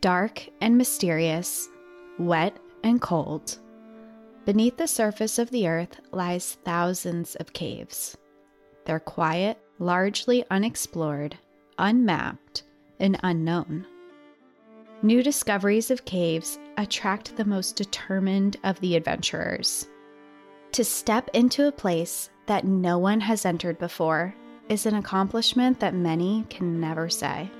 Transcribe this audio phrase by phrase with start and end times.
[0.00, 1.68] Dark and mysterious,
[2.16, 3.58] wet and cold,
[4.44, 8.16] beneath the surface of the earth lies thousands of caves.
[8.84, 11.36] They're quiet, largely unexplored,
[11.78, 12.62] unmapped,
[13.00, 13.84] and unknown.
[15.02, 19.88] New discoveries of caves attract the most determined of the adventurers.
[20.72, 24.32] To step into a place that no one has entered before
[24.68, 27.50] is an accomplishment that many can never say.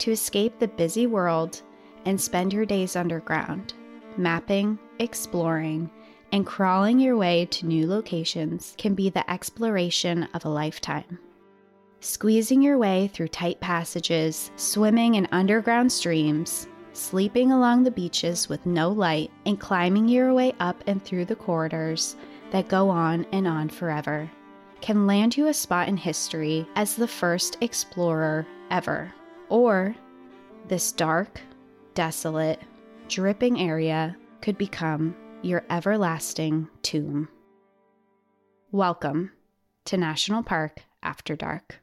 [0.00, 1.60] To escape the busy world
[2.06, 3.74] and spend your days underground,
[4.16, 5.90] mapping, exploring,
[6.32, 11.18] and crawling your way to new locations can be the exploration of a lifetime.
[12.00, 18.64] Squeezing your way through tight passages, swimming in underground streams, sleeping along the beaches with
[18.64, 22.16] no light, and climbing your way up and through the corridors
[22.52, 24.30] that go on and on forever
[24.80, 29.12] can land you a spot in history as the first explorer ever.
[29.50, 29.96] Or
[30.68, 31.40] this dark,
[31.94, 32.60] desolate,
[33.08, 37.28] dripping area could become your everlasting tomb.
[38.70, 39.32] Welcome
[39.86, 41.80] to National Park After Dark.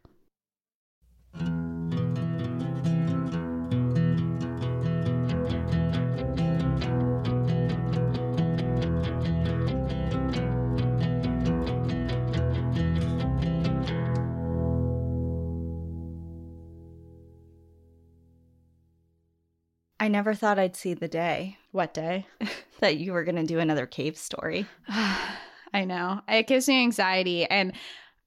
[20.08, 22.26] I never thought I'd see the day What day?
[22.80, 24.66] that you were going to do another cave story.
[24.88, 26.22] I know.
[26.30, 27.44] It gives me anxiety.
[27.44, 27.74] And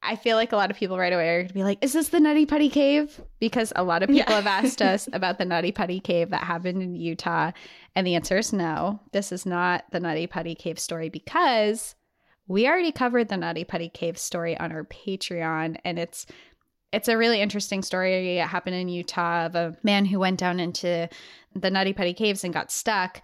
[0.03, 1.95] I feel like a lot of people right away are going to be like, is
[1.95, 3.19] this the Nutty Putty Cave?
[3.39, 4.43] Because a lot of people Yeah.
[4.43, 7.53] have asked us about the Nutty Putty Cave that happened in Utah.
[7.97, 11.95] And the answer is no, this is not the Nutty Putty Cave story because
[12.47, 15.79] we already covered the Nutty Putty Cave story on our Patreon.
[15.83, 16.27] And it's
[16.93, 18.39] it's a really interesting story.
[18.39, 21.09] It happened in Utah of a man who went down into
[21.55, 23.23] the Nutty Putty Caves and got stuck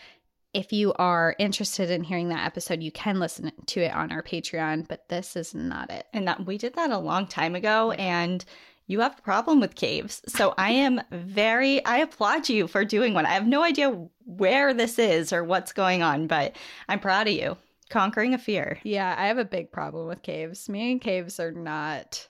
[0.56, 4.22] if you are interested in hearing that episode, you can listen to it on our
[4.22, 6.06] Patreon, but this is not it.
[6.14, 8.42] And that we did that a long time ago and
[8.86, 10.22] you have a problem with caves.
[10.28, 13.26] So I am very I applaud you for doing one.
[13.26, 16.56] I have no idea where this is or what's going on, but
[16.88, 17.58] I'm proud of you.
[17.90, 18.78] Conquering a fear.
[18.82, 20.70] Yeah, I have a big problem with caves.
[20.70, 22.28] Me and caves are not,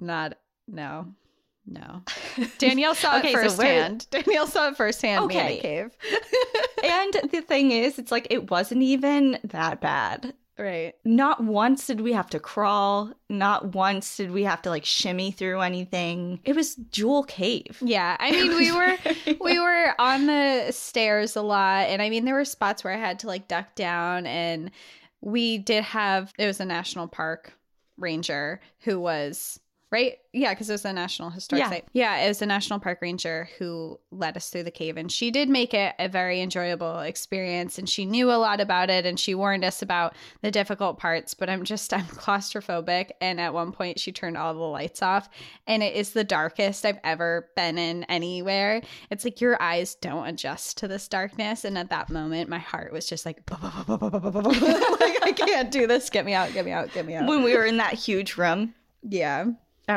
[0.00, 0.36] not,
[0.72, 1.06] no,
[1.66, 2.02] no.
[2.58, 4.06] Danielle saw Okay, it so firsthand.
[4.10, 5.24] Danielle saw it firsthand.
[5.26, 5.58] Okay.
[5.60, 5.96] cave.
[6.84, 10.34] and the thing is, it's like it wasn't even that bad.
[10.58, 10.94] right.
[11.04, 13.12] Not once did we have to crawl.
[13.28, 16.40] Not once did we have to like shimmy through anything.
[16.44, 17.78] It was Jewel Cave.
[17.80, 18.96] Yeah, I mean, we were
[19.40, 22.96] we were on the stairs a lot and i mean there were spots where i
[22.96, 24.70] had to like duck down and
[25.20, 27.52] we did have it was a national park
[27.96, 29.58] ranger who was
[29.92, 31.68] right yeah because it was a national historic Yeah.
[31.68, 35.12] site yeah it was a national park ranger who led us through the cave and
[35.12, 39.04] she did make it a very enjoyable experience and she knew a lot about it
[39.06, 43.52] and she warned us about the difficult parts but i'm just i'm claustrophobic and at
[43.54, 45.28] one point she turned all the lights off
[45.66, 48.80] and it is the darkest I've ever been in anywhere.
[49.10, 51.64] It's like your eyes don't adjust to this darkness.
[51.64, 56.10] And at that moment, my heart was just like, like I can't do this.
[56.10, 57.26] Get me out, get me out, get me out.
[57.28, 58.74] When we were in that huge room.
[59.08, 59.46] Yeah.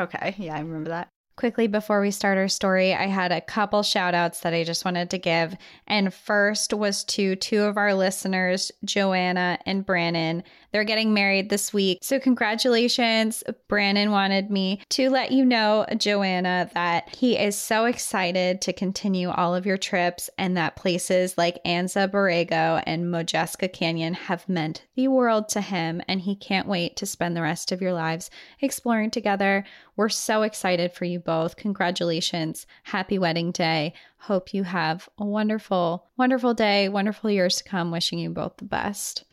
[0.02, 0.34] Okay.
[0.38, 1.08] Yeah, I remember that.
[1.36, 4.86] Quickly before we start our story, I had a couple shout outs that I just
[4.86, 5.54] wanted to give.
[5.86, 10.44] And first was to two of our listeners, Joanna and Brannon.
[10.72, 11.98] They're getting married this week.
[12.02, 13.42] So, congratulations.
[13.68, 19.30] Brandon wanted me to let you know, Joanna, that he is so excited to continue
[19.30, 24.84] all of your trips and that places like Anza Borrego and Modjeska Canyon have meant
[24.94, 26.02] the world to him.
[26.08, 29.64] And he can't wait to spend the rest of your lives exploring together.
[29.96, 31.56] We're so excited for you both.
[31.56, 32.66] Congratulations.
[32.84, 33.94] Happy wedding day.
[34.18, 37.90] Hope you have a wonderful, wonderful day, wonderful years to come.
[37.90, 39.24] Wishing you both the best.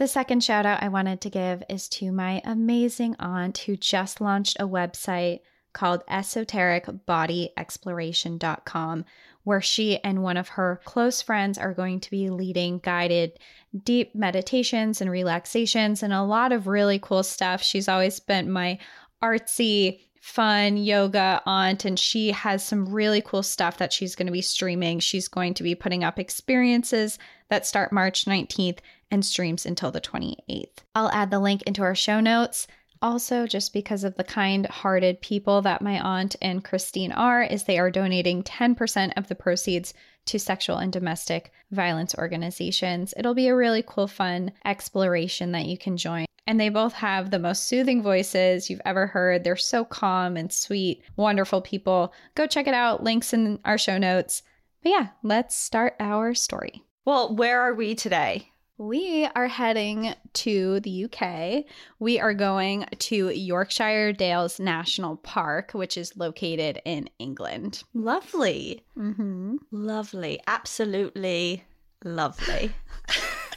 [0.00, 4.22] The second shout out I wanted to give is to my amazing aunt who just
[4.22, 5.40] launched a website
[5.74, 9.04] called esotericbodyexploration.com,
[9.44, 13.38] where she and one of her close friends are going to be leading guided
[13.84, 17.62] deep meditations and relaxations and a lot of really cool stuff.
[17.62, 18.78] She's always been my
[19.22, 24.32] artsy, fun yoga aunt, and she has some really cool stuff that she's going to
[24.32, 25.00] be streaming.
[25.00, 27.18] She's going to be putting up experiences
[27.50, 28.78] that start March 19th
[29.10, 30.78] and streams until the 28th.
[30.94, 32.66] I'll add the link into our show notes.
[33.02, 37.64] Also, just because of the kind hearted people that my aunt and Christine are, is
[37.64, 39.94] they are donating 10% of the proceeds
[40.26, 43.14] to sexual and domestic violence organizations.
[43.16, 46.26] It'll be a really cool, fun exploration that you can join.
[46.46, 49.44] And they both have the most soothing voices you've ever heard.
[49.44, 52.12] They're so calm and sweet, wonderful people.
[52.34, 53.02] Go check it out.
[53.02, 54.42] Links in our show notes.
[54.82, 56.82] But yeah, let's start our story.
[57.04, 58.50] Well, where are we today?
[58.80, 61.66] We are heading to the UK.
[61.98, 67.82] We are going to Yorkshire Dales National Park, which is located in England.
[67.92, 68.82] Lovely.
[68.96, 69.56] Mm-hmm.
[69.70, 70.40] Lovely.
[70.46, 71.62] Absolutely
[72.02, 72.72] lovely.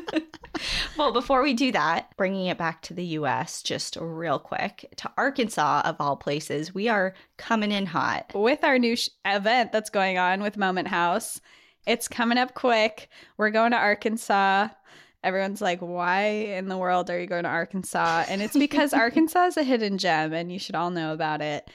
[0.96, 5.10] well, before we do that, bringing it back to the US just real quick to
[5.18, 8.30] Arkansas, of all places, we are coming in hot.
[8.32, 11.40] With our new sh- event that's going on with Moment House,
[11.86, 13.08] it's coming up quick.
[13.36, 14.68] We're going to Arkansas.
[15.24, 18.24] Everyone's like, why in the world are you going to Arkansas?
[18.28, 21.68] And it's because Arkansas is a hidden gem and you should all know about it.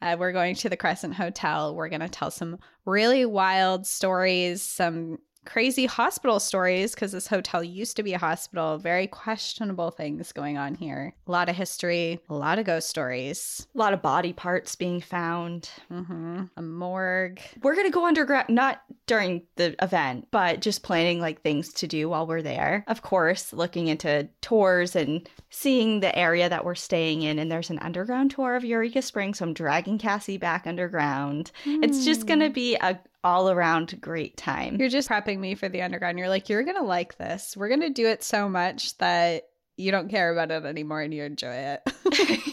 [0.00, 1.74] Uh, we're going to the Crescent Hotel.
[1.74, 7.62] We're going to tell some really wild stories, some crazy hospital stories because this hotel
[7.62, 8.78] used to be a hospital.
[8.78, 11.14] Very questionable things going on here.
[11.26, 15.00] A lot of history, a lot of ghost stories, a lot of body parts being
[15.00, 15.70] found.
[15.90, 16.44] Mm-hmm.
[16.56, 17.40] A morgue.
[17.62, 21.86] We're going to go underground, not during the event, but just planning like things to
[21.86, 22.84] do while we're there.
[22.86, 27.38] Of course, looking into tours and seeing the area that we're staying in.
[27.38, 29.38] And there's an underground tour of Eureka Springs.
[29.38, 31.52] So I'm dragging Cassie back underground.
[31.64, 31.84] Mm.
[31.84, 34.76] It's just going to be a, all around great time.
[34.78, 36.18] You're just prepping me for the underground.
[36.18, 37.56] You're like, you're going to like this.
[37.56, 41.12] We're going to do it so much that you don't care about it anymore and
[41.12, 41.82] you enjoy it.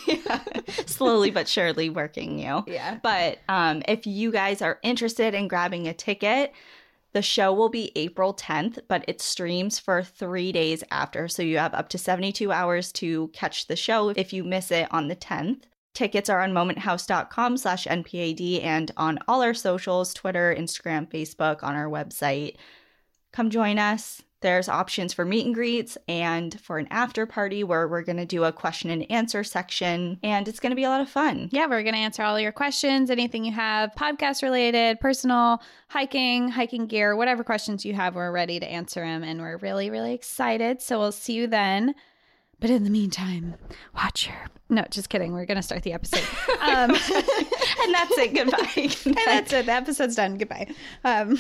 [0.08, 0.42] yeah.
[0.86, 2.64] Slowly but surely working you.
[2.68, 3.00] Yeah.
[3.04, 6.54] But um, if you guys are interested in grabbing a ticket,
[7.14, 11.28] the show will be April 10th, but it streams for three days after.
[11.28, 14.88] So you have up to 72 hours to catch the show if you miss it
[14.92, 15.64] on the 10th.
[15.94, 21.76] Tickets are on momenthouse.com slash NPAD and on all our socials Twitter, Instagram, Facebook, on
[21.76, 22.56] our website.
[23.34, 24.22] Come join us.
[24.42, 28.26] There's options for meet and greets and for an after party where we're going to
[28.26, 30.18] do a question and answer section.
[30.24, 31.50] And it's going to be a lot of fun.
[31.52, 36.48] Yeah, we're going to answer all your questions, anything you have, podcast related, personal, hiking,
[36.50, 39.24] hiking gear, whatever questions you have, we're ready to answer them.
[39.24, 40.82] And we're really, really excited.
[40.82, 41.94] So we'll see you then.
[42.62, 43.56] But in the meantime,
[43.96, 44.38] watch your.
[44.70, 45.34] No, just kidding.
[45.34, 46.24] We're going to start the episode.
[46.62, 48.36] Um, and that's it.
[48.36, 48.96] Goodbye.
[49.06, 49.66] and that's it.
[49.66, 50.38] The episode's done.
[50.38, 50.68] Goodbye.
[51.04, 51.38] Um,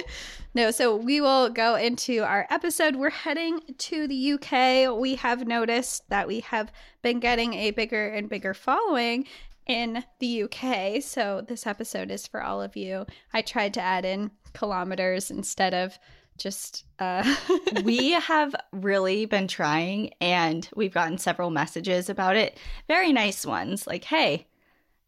[0.54, 2.96] no, so we will go into our episode.
[2.96, 4.98] We're heading to the UK.
[4.98, 9.26] We have noticed that we have been getting a bigger and bigger following
[9.66, 11.00] in the UK.
[11.00, 13.06] So this episode is for all of you.
[13.32, 15.96] I tried to add in kilometers instead of
[16.38, 17.22] just uh
[17.84, 22.58] we have really been trying and we've gotten several messages about it.
[22.88, 24.46] Very nice ones like hey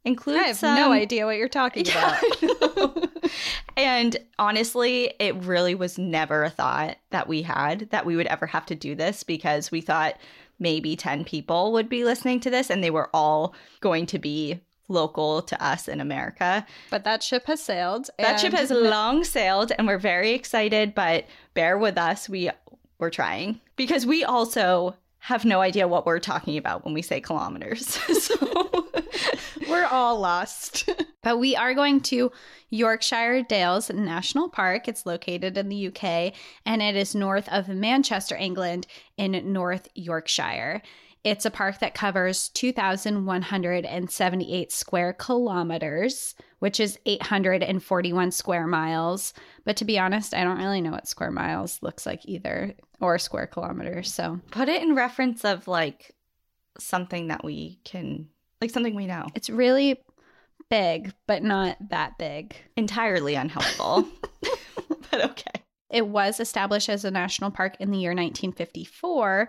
[0.05, 0.77] include I have some...
[0.77, 2.19] no idea what you're talking yeah,
[2.61, 3.09] about.
[3.77, 8.47] And honestly it really was never a thought that we had that we would ever
[8.47, 10.17] have to do this because we thought
[10.59, 14.61] maybe 10 people would be listening to this and they were all going to be
[14.89, 16.67] local to us in America.
[16.91, 18.11] But that ship has sailed.
[18.19, 22.29] That ship has long sailed and we're very excited, but bear with us.
[22.29, 22.51] We
[22.99, 27.21] we're trying because we also have no idea what we're talking about when we say
[27.21, 27.87] kilometers.
[28.21, 28.89] so
[29.69, 30.89] we're all lost.
[31.23, 32.33] but we are going to
[32.71, 34.89] Yorkshire Dales National Park.
[34.89, 36.33] It's located in the UK
[36.65, 38.87] and it is north of Manchester, England
[39.17, 40.83] in North Yorkshire.
[41.25, 49.35] It's a park that covers 2,178 square kilometers, which is 841 square miles.
[49.65, 53.19] But to be honest, I don't really know what square miles looks like either, or
[53.19, 54.13] square kilometers.
[54.13, 56.15] So put it in reference of like
[56.79, 58.29] something that we can,
[58.61, 59.27] like something we know.
[59.35, 60.01] It's really
[60.71, 62.55] big, but not that big.
[62.77, 64.07] Entirely unhelpful,
[65.11, 65.63] but okay.
[65.91, 69.49] It was established as a national park in the year 1954,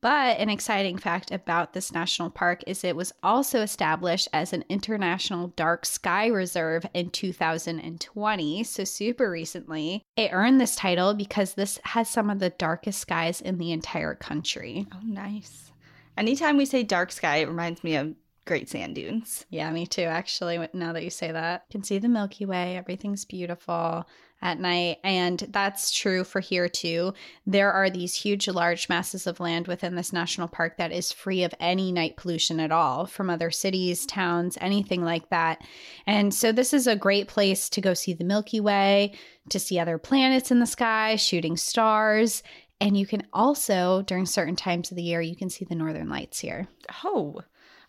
[0.00, 4.64] but an exciting fact about this national park is it was also established as an
[4.68, 10.02] international dark sky reserve in 2020, so super recently.
[10.16, 14.14] It earned this title because this has some of the darkest skies in the entire
[14.14, 14.86] country.
[14.94, 15.72] Oh, nice.
[16.16, 18.14] Anytime we say dark sky, it reminds me of
[18.48, 19.46] great sand dunes.
[19.50, 21.66] Yeah, me too, actually, now that you say that.
[21.68, 24.08] You can see the Milky Way, everything's beautiful
[24.40, 24.98] at night.
[25.04, 27.12] And that's true for here too.
[27.46, 31.42] There are these huge, large masses of land within this national park that is free
[31.42, 35.62] of any night pollution at all from other cities, towns, anything like that.
[36.06, 39.12] And so this is a great place to go see the Milky Way,
[39.50, 42.42] to see other planets in the sky, shooting stars.
[42.80, 46.08] And you can also, during certain times of the year, you can see the northern
[46.08, 46.68] lights here.
[47.04, 47.40] Oh,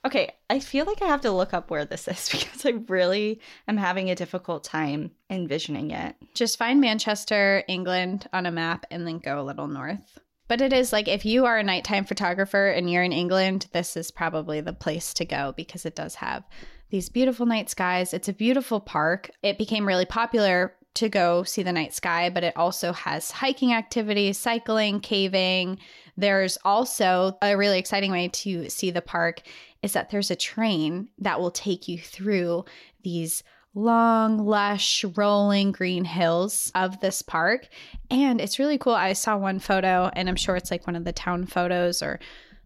[0.06, 3.42] Okay, I feel like I have to look up where this is because I really
[3.68, 6.16] am having a difficult time envisioning it.
[6.34, 10.20] Just find Manchester, England on a map and then go a little north.
[10.48, 13.96] But it is like if you are a nighttime photographer and you're in England, this
[13.96, 16.44] is probably the place to go because it does have
[16.90, 18.14] these beautiful night skies.
[18.14, 19.30] It's a beautiful park.
[19.44, 23.74] It became really popular to go see the night sky, but it also has hiking
[23.74, 25.78] activities, cycling, caving.
[26.18, 29.42] There's also a really exciting way to see the park
[29.82, 32.66] is that there's a train that will take you through
[33.04, 33.44] these
[33.74, 37.68] long, lush, rolling green hills of this park.
[38.10, 38.94] And it's really cool.
[38.94, 42.20] I saw one photo, and I'm sure it's like one of the town photos or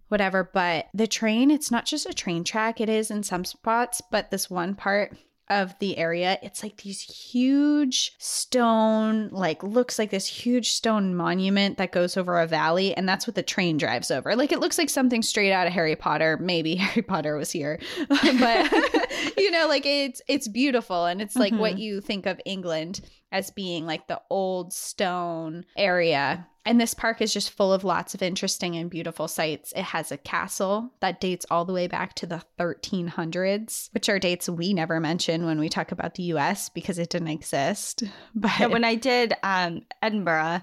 [0.07, 4.01] whatever, but the train, it's not just a train track, it is in some spots,
[4.11, 5.17] but this one part
[5.61, 11.77] of the area, it's like these huge stone, like looks like this huge stone monument
[11.77, 14.35] that goes over a valley, and that's what the train drives over.
[14.35, 16.37] Like it looks like something straight out of Harry Potter.
[16.41, 17.79] Maybe Harry Potter was here,
[18.09, 18.71] but
[19.37, 21.61] you know, like it's it's beautiful, and it's like mm-hmm.
[21.61, 23.01] what you think of England
[23.33, 26.47] as being like the old stone area.
[26.65, 29.73] And this park is just full of lots of interesting and beautiful sights.
[29.75, 34.19] It has a castle that dates all the way back to the 1300s, which are
[34.19, 38.03] dates we never mention when we talk about the US because it didn't exist.
[38.35, 40.61] But yeah, when I did um, Edinburgh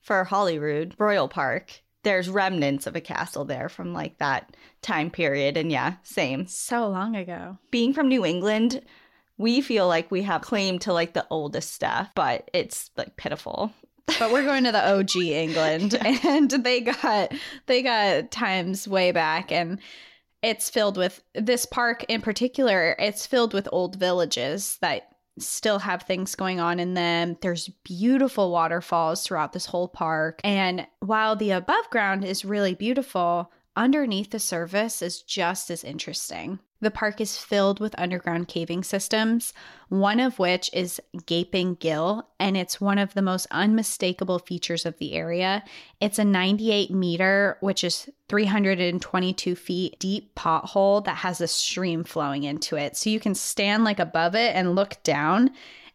[0.00, 5.56] for Holyrood Royal Park, there's remnants of a castle there from like that time period.
[5.56, 6.46] And yeah, same.
[6.46, 7.58] So long ago.
[7.70, 8.82] Being from New England,
[9.38, 13.72] we feel like we have claim to like the oldest stuff, but it's like pitiful.
[14.18, 17.32] but we're going to the OG England and they got
[17.66, 19.80] they got times way back and
[20.42, 26.02] it's filled with this park in particular it's filled with old villages that still have
[26.02, 27.36] things going on in them.
[27.40, 30.40] There's beautiful waterfalls throughout this whole park.
[30.44, 36.60] And while the above ground is really beautiful, underneath the surface is just as interesting.
[36.84, 39.54] The park is filled with underground caving systems,
[39.88, 44.98] one of which is Gaping Gill, and it's one of the most unmistakable features of
[44.98, 45.64] the area.
[46.02, 52.44] It's a 98 meter, which is 322 feet deep pothole that has a stream flowing
[52.44, 52.98] into it.
[52.98, 55.52] So you can stand like above it and look down.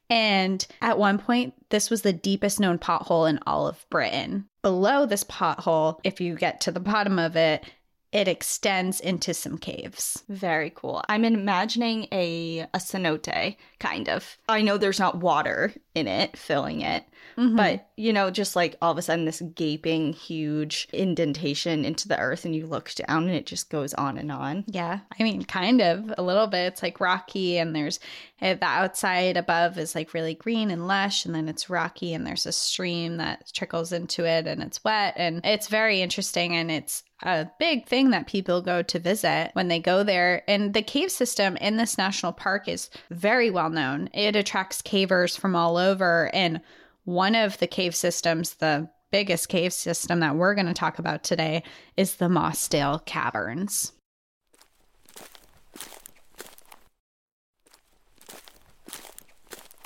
[0.09, 4.49] And at one point, this was the deepest known pothole in all of Britain.
[4.63, 7.63] Below this pothole, if you get to the bottom of it,
[8.11, 10.23] it extends into some caves.
[10.29, 11.03] Very cool.
[11.07, 14.37] I'm imagining a a cenote kind of.
[14.47, 17.03] I know there's not water in it filling it,
[17.37, 17.55] mm-hmm.
[17.55, 22.19] but you know, just like all of a sudden this gaping huge indentation into the
[22.19, 24.63] earth and you look down and it just goes on and on.
[24.67, 24.99] Yeah.
[25.19, 26.73] I mean, kind of a little bit.
[26.73, 27.99] It's like rocky and there's
[28.41, 32.25] eh, the outside above is like really green and lush and then it's rocky and
[32.25, 36.71] there's a stream that trickles into it and it's wet and it's very interesting and
[36.71, 40.43] it's a big thing that people go to visit when they go there.
[40.47, 44.09] And the cave system in this national park is very well known.
[44.13, 46.29] It attracts cavers from all over.
[46.33, 46.61] And
[47.03, 51.23] one of the cave systems, the biggest cave system that we're going to talk about
[51.23, 51.63] today,
[51.97, 53.91] is the Mossdale Caverns.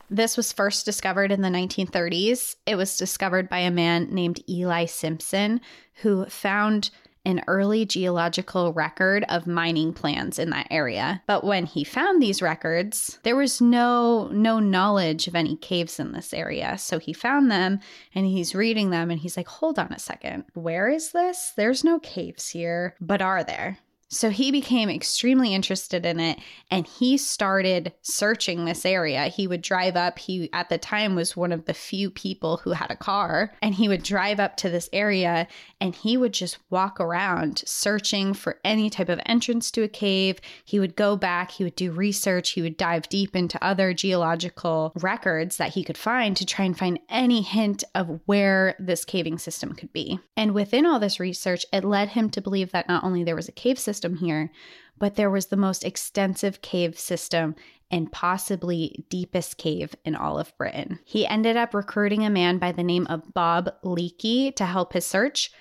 [0.09, 2.55] This was first discovered in the 1930s.
[2.67, 5.59] It was discovered by a man named Eli Simpson,
[6.03, 6.91] who found
[7.25, 11.21] an early geological record of mining plans in that area.
[11.25, 16.11] But when he found these records, there was no no knowledge of any caves in
[16.11, 16.77] this area.
[16.77, 17.79] So he found them
[18.13, 20.45] and he's reading them and he's like, "Hold on a second.
[20.53, 21.53] Where is this?
[21.55, 23.77] There's no caves here, but are there?"
[24.13, 26.39] So he became extremely interested in it
[26.69, 29.25] and he started searching this area.
[29.25, 30.19] He would drive up.
[30.19, 33.51] He, at the time, was one of the few people who had a car.
[33.61, 35.47] And he would drive up to this area
[35.81, 40.39] and he would just walk around searching for any type of entrance to a cave.
[40.63, 44.93] He would go back, he would do research, he would dive deep into other geological
[44.95, 49.39] records that he could find to try and find any hint of where this caving
[49.39, 50.19] system could be.
[50.37, 53.49] And within all this research, it led him to believe that not only there was
[53.49, 54.51] a cave system, system here,
[54.97, 57.55] but there was the most extensive cave system
[57.89, 60.99] and possibly deepest cave in all of Britain.
[61.05, 65.05] He ended up recruiting a man by the name of Bob Leakey to help his
[65.05, 65.51] search.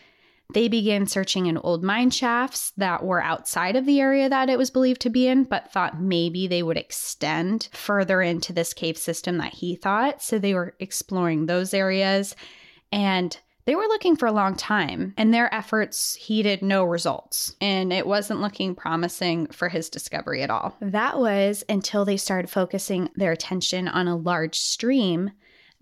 [0.54, 4.58] They began searching in old mine shafts that were outside of the area that it
[4.58, 8.98] was believed to be in, but thought maybe they would extend further into this cave
[8.98, 10.20] system that he thought.
[10.22, 12.34] So they were exploring those areas.
[12.90, 17.92] And they were looking for a long time, and their efforts heeded no results, and
[17.92, 20.76] it wasn't looking promising for his discovery at all.
[20.80, 25.30] That was until they started focusing their attention on a large stream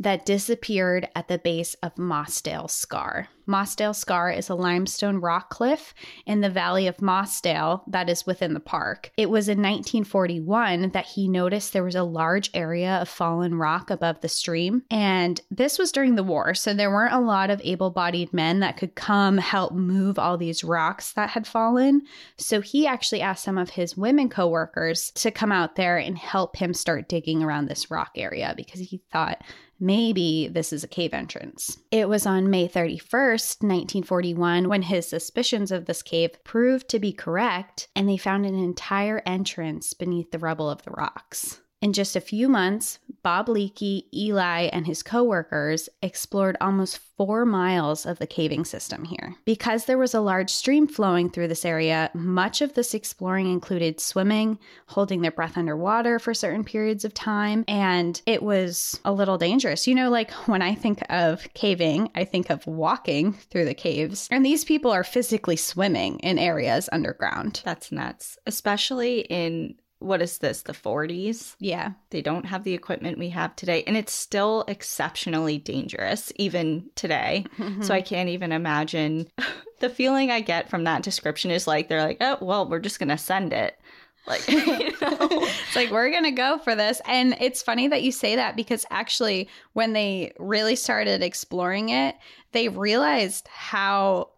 [0.00, 3.28] that disappeared at the base of Mossdale Scar.
[3.46, 5.92] Mossdale Scar is a limestone rock cliff
[6.24, 9.10] in the valley of Mossdale that is within the park.
[9.16, 13.90] It was in 1941 that he noticed there was a large area of fallen rock
[13.90, 14.84] above the stream.
[14.90, 18.60] And this was during the war, so there weren't a lot of able bodied men
[18.60, 22.02] that could come help move all these rocks that had fallen.
[22.38, 26.56] So he actually asked some of his women coworkers to come out there and help
[26.56, 29.42] him start digging around this rock area because he thought
[29.80, 31.78] maybe this is a cave entrance.
[31.90, 37.12] It was on May 31st, 1941, when his suspicions of this cave proved to be
[37.12, 41.60] correct, and they found an entire entrance beneath the rubble of the rocks.
[41.82, 48.04] In just a few months, Bob Leakey, Eli, and his coworkers explored almost four miles
[48.04, 49.34] of the caving system here.
[49.44, 54.00] Because there was a large stream flowing through this area, much of this exploring included
[54.00, 59.38] swimming, holding their breath underwater for certain periods of time, and it was a little
[59.38, 59.86] dangerous.
[59.86, 64.28] You know, like when I think of caving, I think of walking through the caves,
[64.30, 67.62] and these people are physically swimming in areas underground.
[67.64, 71.54] That's nuts, especially in what is this, the 40s?
[71.60, 71.92] Yeah.
[72.10, 77.44] They don't have the equipment we have today, and it's still exceptionally dangerous even today.
[77.58, 77.82] Mm-hmm.
[77.82, 79.28] So I can't even imagine.
[79.80, 82.98] the feeling I get from that description is like they're like, oh, well, we're just
[82.98, 83.78] going to send it.
[84.26, 84.92] Like, you know?
[85.00, 87.00] it's like, we're going to go for this.
[87.06, 92.16] And it's funny that you say that because actually, when they really started exploring it,
[92.52, 94.30] they realized how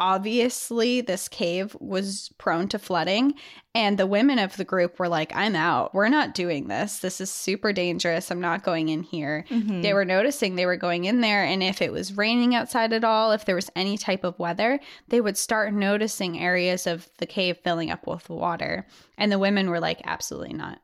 [0.00, 3.34] obviously this cave was prone to flooding
[3.74, 5.94] and the women of the group were like i'm out.
[5.94, 6.98] We're not doing this.
[6.98, 8.30] This is super dangerous.
[8.30, 9.44] I'm not going in here.
[9.50, 9.82] Mm-hmm.
[9.82, 13.04] they were noticing they were going in there and if it was raining outside at
[13.04, 17.26] all if there was any type of weather they would start noticing areas of the
[17.26, 18.86] cave filling up with water.
[19.18, 20.80] And the women were like absolutely not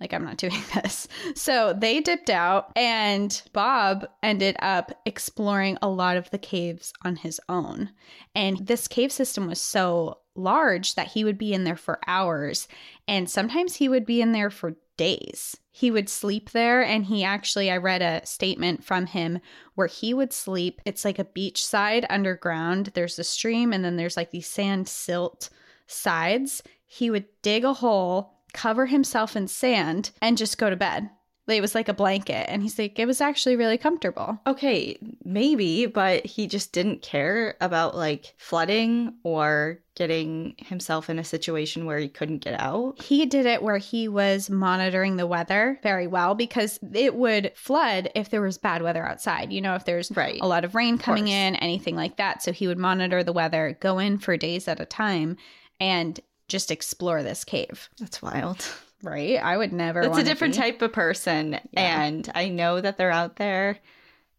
[0.00, 1.06] like, I'm not doing this.
[1.34, 7.16] So they dipped out, and Bob ended up exploring a lot of the caves on
[7.16, 7.90] his own.
[8.34, 12.66] And this cave system was so large that he would be in there for hours.
[13.06, 15.56] And sometimes he would be in there for days.
[15.70, 19.38] He would sleep there, and he actually, I read a statement from him
[19.74, 20.80] where he would sleep.
[20.84, 22.90] It's like a beach side underground.
[22.94, 25.48] There's a stream, and then there's like these sand silt
[25.86, 26.62] sides.
[26.86, 31.10] He would dig a hole cover himself in sand and just go to bed.
[31.48, 32.48] It was like a blanket.
[32.48, 34.38] And he's like, it was actually really comfortable.
[34.46, 41.24] Okay, maybe, but he just didn't care about like flooding or getting himself in a
[41.24, 43.02] situation where he couldn't get out.
[43.02, 48.10] He did it where he was monitoring the weather very well because it would flood
[48.14, 49.52] if there was bad weather outside.
[49.52, 50.40] You know, if there's right.
[50.40, 52.42] a lot of rain coming of in, anything like that.
[52.42, 55.36] So he would monitor the weather, go in for days at a time.
[55.80, 57.88] And just explore this cave.
[57.98, 58.66] That's wild.
[59.02, 59.36] Right?
[59.36, 60.02] I would never.
[60.02, 60.60] It's a different be.
[60.60, 61.52] type of person.
[61.70, 62.02] Yeah.
[62.02, 63.78] And I know that they're out there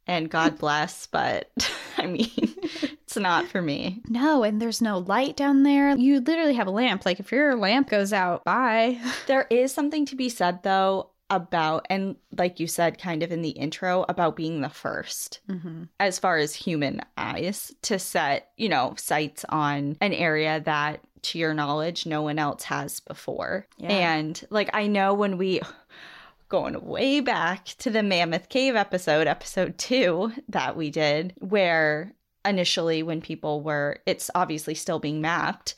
[0.06, 1.50] and God bless, but
[1.98, 4.02] I mean, it's not for me.
[4.08, 5.96] No, and there's no light down there.
[5.96, 7.06] You literally have a lamp.
[7.06, 9.00] Like if your lamp goes out, bye.
[9.28, 13.42] There is something to be said though about, and like you said, kind of in
[13.42, 15.84] the intro, about being the 1st mm-hmm.
[16.00, 21.40] as far as human eyes to set, you know, sights on an area that to
[21.40, 23.68] your knowledge no one else has before.
[23.78, 23.90] Yeah.
[23.90, 25.62] And like I know when we
[26.50, 33.04] going way back to the Mammoth Cave episode, episode 2 that we did where initially
[33.04, 35.76] when people were it's obviously still being mapped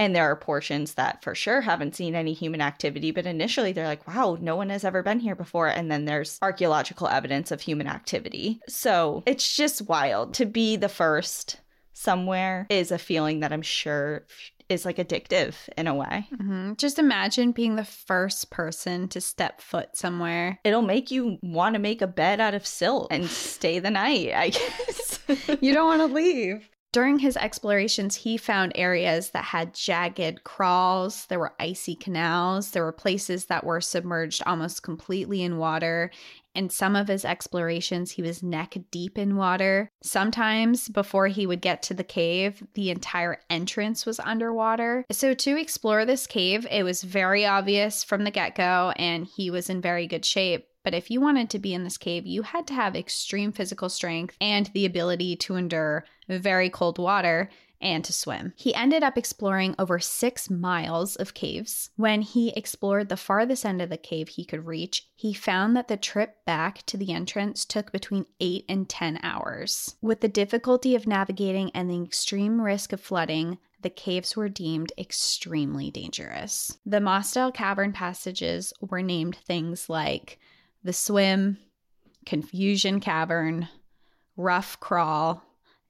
[0.00, 3.86] and there are portions that for sure haven't seen any human activity, but initially they're
[3.86, 5.68] like, wow, no one has ever been here before.
[5.68, 8.60] And then there's archaeological evidence of human activity.
[8.66, 11.60] So it's just wild to be the first
[11.92, 14.24] somewhere is a feeling that I'm sure
[14.70, 16.28] is like addictive in a way.
[16.34, 16.74] Mm-hmm.
[16.74, 20.58] Just imagine being the first person to step foot somewhere.
[20.64, 24.32] It'll make you want to make a bed out of silt and stay the night,
[24.34, 25.18] I guess.
[25.60, 26.68] you don't want to leave.
[26.92, 32.82] During his explorations, he found areas that had jagged crawls, there were icy canals, there
[32.82, 36.10] were places that were submerged almost completely in water.
[36.54, 39.90] In some of his explorations, he was neck deep in water.
[40.02, 45.04] Sometimes, before he would get to the cave, the entire entrance was underwater.
[45.10, 49.50] So, to explore this cave, it was very obvious from the get go, and he
[49.50, 50.66] was in very good shape.
[50.82, 53.88] But if you wanted to be in this cave, you had to have extreme physical
[53.88, 58.52] strength and the ability to endure very cold water and to swim.
[58.56, 61.90] He ended up exploring over six miles of caves.
[61.96, 65.88] When he explored the farthest end of the cave he could reach, he found that
[65.88, 69.96] the trip back to the entrance took between 8 and 10 hours.
[70.02, 74.92] With the difficulty of navigating and the extreme risk of flooding, the caves were deemed
[74.98, 76.78] extremely dangerous.
[76.84, 80.38] The Mossdale Cavern passages were named things like
[80.84, 81.58] the Swim,
[82.26, 83.68] Confusion Cavern,
[84.36, 85.42] Rough Crawl,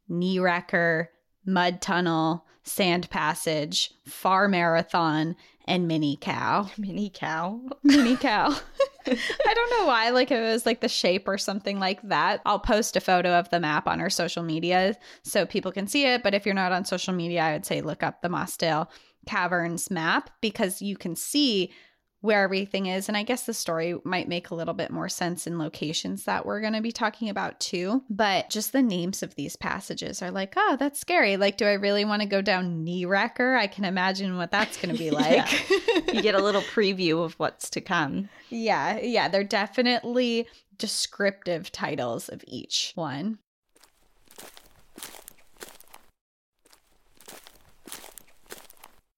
[0.09, 1.11] knee wrecker,
[1.53, 5.37] mud tunnel, sand passage, far marathon,
[5.67, 6.69] and mini cow.
[6.79, 7.61] Mini cow.
[7.83, 8.55] Mini cow.
[9.07, 10.11] I don't know why.
[10.11, 12.41] Like it was like the shape or something like that.
[12.45, 16.07] I'll post a photo of the map on our social media so people can see
[16.07, 16.23] it.
[16.23, 18.89] But if you're not on social media, I would say look up the Mossdale
[19.27, 21.73] Caverns map because you can see
[22.21, 23.09] where everything is.
[23.09, 26.45] And I guess the story might make a little bit more sense in locations that
[26.45, 28.03] we're going to be talking about too.
[28.11, 31.37] But just the names of these passages are like, oh, that's scary.
[31.37, 33.57] Like, do I really want to go down Knee Wrecker?
[33.57, 35.69] I can imagine what that's going to be like.
[36.13, 38.29] you get a little preview of what's to come.
[38.51, 39.29] Yeah, yeah.
[39.29, 43.39] They're definitely descriptive titles of each one.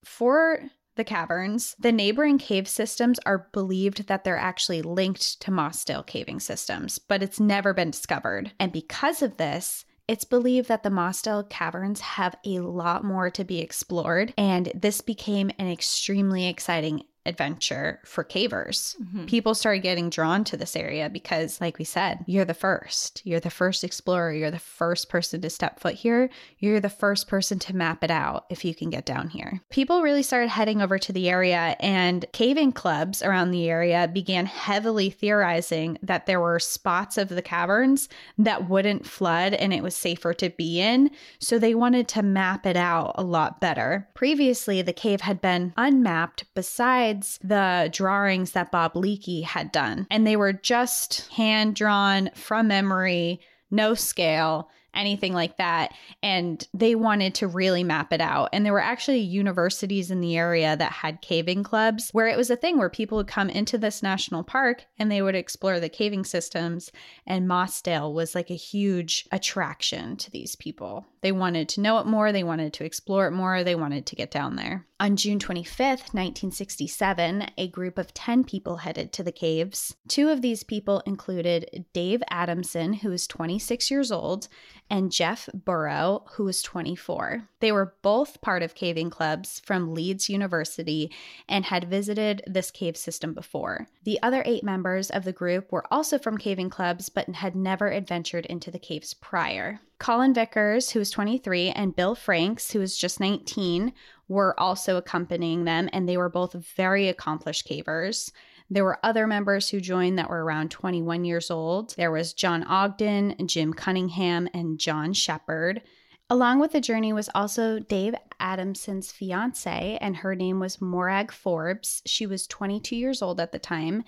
[0.04, 0.60] For
[0.96, 6.40] the caverns, the neighboring cave systems are believed that they're actually linked to Mossdale caving
[6.40, 8.52] systems, but it's never been discovered.
[8.58, 13.44] And because of this, it's believed that the Mossdale caverns have a lot more to
[13.44, 18.96] be explored, and this became an extremely exciting adventure for cavers.
[19.00, 19.26] Mm-hmm.
[19.26, 23.22] People started getting drawn to this area because, like we said, you're the first.
[23.24, 24.32] You're the first explorer.
[24.32, 26.30] You're the first person to step foot here.
[26.58, 29.60] You're the first person to map it out if you can get down here.
[29.70, 34.46] People really started heading over to the area, and caving clubs around the area began
[34.46, 38.08] heavily theorizing that there were spots of the caverns
[38.38, 41.10] that wouldn't flood and it was safer to be in.
[41.38, 44.08] So they wanted to map it out a lot better.
[44.14, 50.06] Previously, the cave had been unmapped besides besides the drawings that Bob Leakey had done.
[50.10, 55.94] And they were just hand drawn from memory, no scale anything like that.
[56.22, 58.50] And they wanted to really map it out.
[58.52, 62.50] And there were actually universities in the area that had caving clubs where it was
[62.50, 65.88] a thing where people would come into this national park and they would explore the
[65.88, 66.92] caving systems.
[67.26, 71.06] And Mossdale was like a huge attraction to these people.
[71.22, 74.16] They wanted to know it more, they wanted to explore it more, they wanted to
[74.16, 74.86] get down there.
[74.98, 79.96] On June 25th, 1967, a group of 10 people headed to the caves.
[80.06, 84.46] Two of these people included Dave Adamson, who was 26 years old,
[84.90, 87.48] and Jeff Burrow, who was 24.
[87.58, 91.12] They were both part of caving clubs from Leeds University
[91.48, 93.88] and had visited this cave system before.
[94.04, 97.88] The other eight members of the group were also from caving clubs but had never
[97.88, 99.80] adventured into the caves prior.
[100.02, 103.92] Colin Vickers, who was 23, and Bill Franks, who was just 19,
[104.26, 108.32] were also accompanying them, and they were both very accomplished cavers.
[108.68, 111.94] There were other members who joined that were around 21 years old.
[111.96, 115.82] There was John Ogden, Jim Cunningham, and John Shepard.
[116.28, 122.02] Along with the journey was also Dave Adamson's fiance, and her name was Morag Forbes.
[122.06, 124.02] She was 22 years old at the time,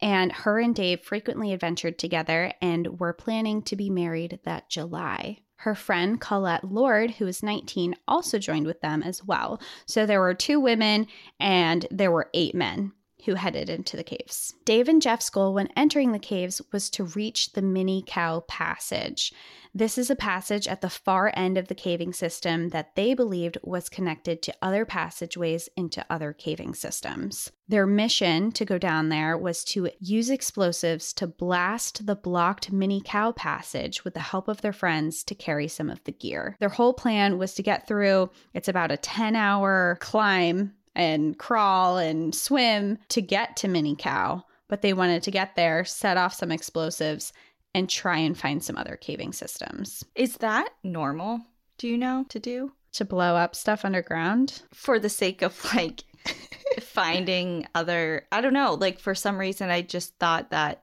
[0.00, 5.38] and her and Dave frequently adventured together and were planning to be married that July.
[5.56, 9.60] Her friend Colette Lord, who was 19, also joined with them as well.
[9.86, 11.08] So there were two women
[11.40, 12.92] and there were eight men
[13.28, 14.54] who headed into the caves.
[14.64, 19.34] Dave and Jeff's goal when entering the caves was to reach the Mini Cow Passage.
[19.74, 23.58] This is a passage at the far end of the caving system that they believed
[23.62, 27.52] was connected to other passageways into other caving systems.
[27.68, 33.02] Their mission to go down there was to use explosives to blast the blocked Mini
[33.04, 36.56] Cow Passage with the help of their friends to carry some of the gear.
[36.60, 41.96] Their whole plan was to get through, it's about a 10 hour climb and crawl
[41.96, 46.34] and swim to get to Mini Cow, but they wanted to get there, set off
[46.34, 47.32] some explosives,
[47.72, 50.04] and try and find some other caving systems.
[50.16, 51.40] Is that normal?
[51.78, 52.72] Do you know to do?
[52.94, 54.62] To blow up stuff underground?
[54.74, 56.02] For the sake of like
[56.80, 60.82] finding other, I don't know, like for some reason I just thought that,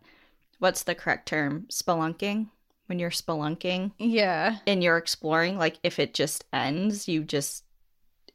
[0.60, 1.66] what's the correct term?
[1.70, 2.48] Spelunking?
[2.86, 3.92] When you're spelunking?
[3.98, 4.60] Yeah.
[4.66, 7.65] And you're exploring, like if it just ends, you just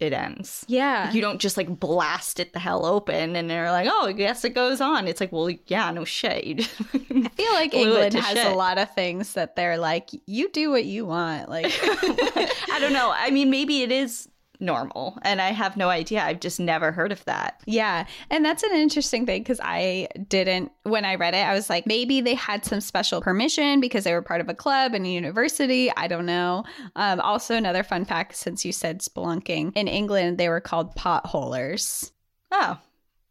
[0.00, 0.64] it ends.
[0.66, 1.12] Yeah.
[1.12, 4.44] You don't just like blast it the hell open and they're like, oh, I guess
[4.44, 5.06] it goes on.
[5.06, 6.68] It's like, well, yeah, no shit.
[6.94, 8.46] I feel like England has shit.
[8.46, 11.48] a lot of things that they're like, you do what you want.
[11.48, 13.12] Like, I don't know.
[13.14, 14.28] I mean, maybe it is
[14.61, 16.23] normal and i have no idea.
[16.23, 17.61] I've just never heard of that.
[17.66, 21.70] Yeah and that's an interesting thing because i didn't when i read it i was
[21.70, 25.07] like maybe they had some special permission because they were part of a club and
[25.07, 26.64] a university i don't know.
[26.96, 32.11] Um, also another fun fact since you said spelunking in england they were called potholers
[32.51, 32.79] oh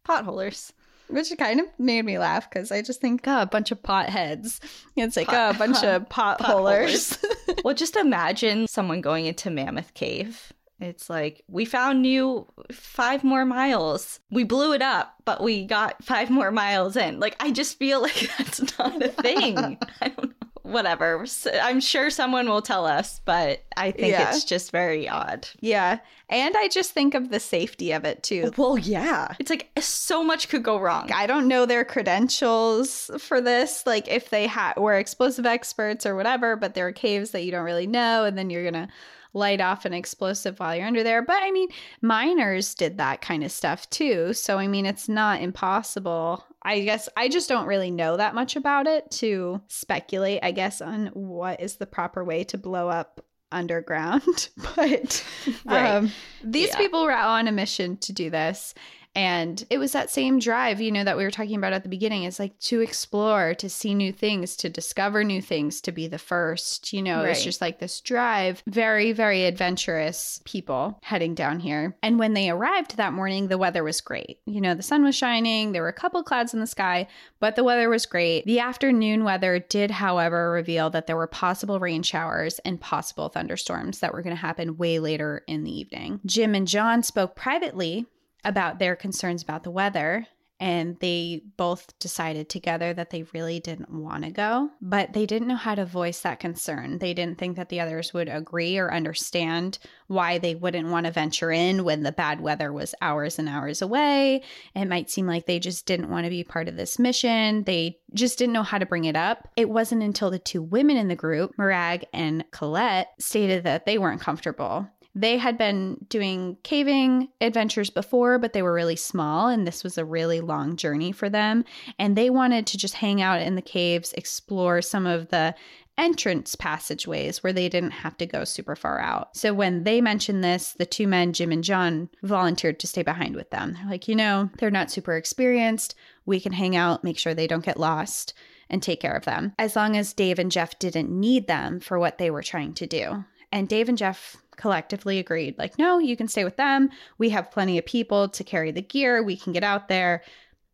[0.08, 0.72] potholers
[1.10, 4.60] which kind of made me laugh because I just think, oh, a bunch of potheads.
[4.96, 7.20] It's like, pot, oh, a bunch of potholers.
[7.20, 13.24] pot well, just imagine someone going into Mammoth Cave it's like, we found you five
[13.24, 14.20] more miles.
[14.32, 17.20] We blew it up, but we got five more miles in.
[17.20, 19.78] Like, I just feel like that's not a thing.
[20.02, 20.48] I don't know.
[20.64, 21.26] whatever.
[21.62, 24.30] I'm sure someone will tell us, but I think yeah.
[24.30, 25.50] it's just very odd.
[25.60, 26.00] Yeah.
[26.30, 28.52] And I just think of the safety of it too.
[28.58, 29.34] Oh, well, yeah.
[29.40, 31.12] It's like uh, so much could go wrong.
[31.12, 36.16] I don't know their credentials for this, like if they ha- were explosive experts or
[36.16, 38.88] whatever, but there are caves that you don't really know, and then you're going to
[39.34, 41.22] light off an explosive while you're under there.
[41.22, 41.70] But I mean,
[42.02, 44.34] miners did that kind of stuff too.
[44.34, 46.44] So, I mean, it's not impossible.
[46.64, 50.82] I guess I just don't really know that much about it to speculate, I guess,
[50.82, 54.50] on what is the proper way to blow up underground.
[54.76, 55.24] but
[55.66, 55.96] right.
[55.96, 56.12] um,
[56.44, 56.78] these yeah.
[56.78, 58.74] people were on a mission to do this.
[59.16, 61.90] And it was that same drive, you know, that we were talking about at the
[61.90, 62.24] beginning.
[62.24, 66.18] It's like to explore, to see new things, to discover new things, to be the
[66.18, 66.94] first.
[66.94, 67.30] You know, right.
[67.30, 68.64] it's just like this drive.
[68.68, 71.98] Very, very adventurous people heading down here.
[72.04, 74.40] And when they arrived that morning, the weather was great.
[74.46, 77.08] You know, the sun was shining, there were a couple clouds in the sky,
[77.40, 78.46] but the weather was great.
[78.46, 84.00] The afternoon weather did, however, reveal that there were possible rain showers and possible thunderstorms
[84.00, 86.20] that were going to happen way later in the evening.
[86.26, 88.06] Jim and John spoke privately
[88.44, 90.28] about their concerns about the weather
[90.60, 95.48] and they both decided together that they really didn't want to go, but they didn't
[95.48, 96.98] know how to voice that concern.
[96.98, 101.12] They didn't think that the others would agree or understand why they wouldn't want to
[101.14, 104.44] venture in when the bad weather was hours and hours away.
[104.76, 107.64] It might seem like they just didn't want to be part of this mission.
[107.64, 109.48] They just didn't know how to bring it up.
[109.56, 113.98] It wasn't until the two women in the group, Morag and Colette, stated that they
[113.98, 119.66] weren't comfortable they had been doing caving adventures before, but they were really small, and
[119.66, 121.66] this was a really long journey for them.
[121.98, 125.56] And they wanted to just hang out in the caves, explore some of the
[125.98, 129.36] entrance passageways where they didn't have to go super far out.
[129.36, 133.36] So when they mentioned this, the two men, Jim and John, volunteered to stay behind
[133.36, 133.74] with them.
[133.74, 135.96] They're like, you know, they're not super experienced.
[136.26, 138.34] We can hang out, make sure they don't get lost,
[138.70, 142.00] and take care of them, as long as Dave and Jeff didn't need them for
[142.00, 143.26] what they were trying to do.
[143.52, 146.90] And Dave and Jeff collectively agreed, like, no, you can stay with them.
[147.18, 149.24] We have plenty of people to carry the gear.
[149.24, 150.22] We can get out there,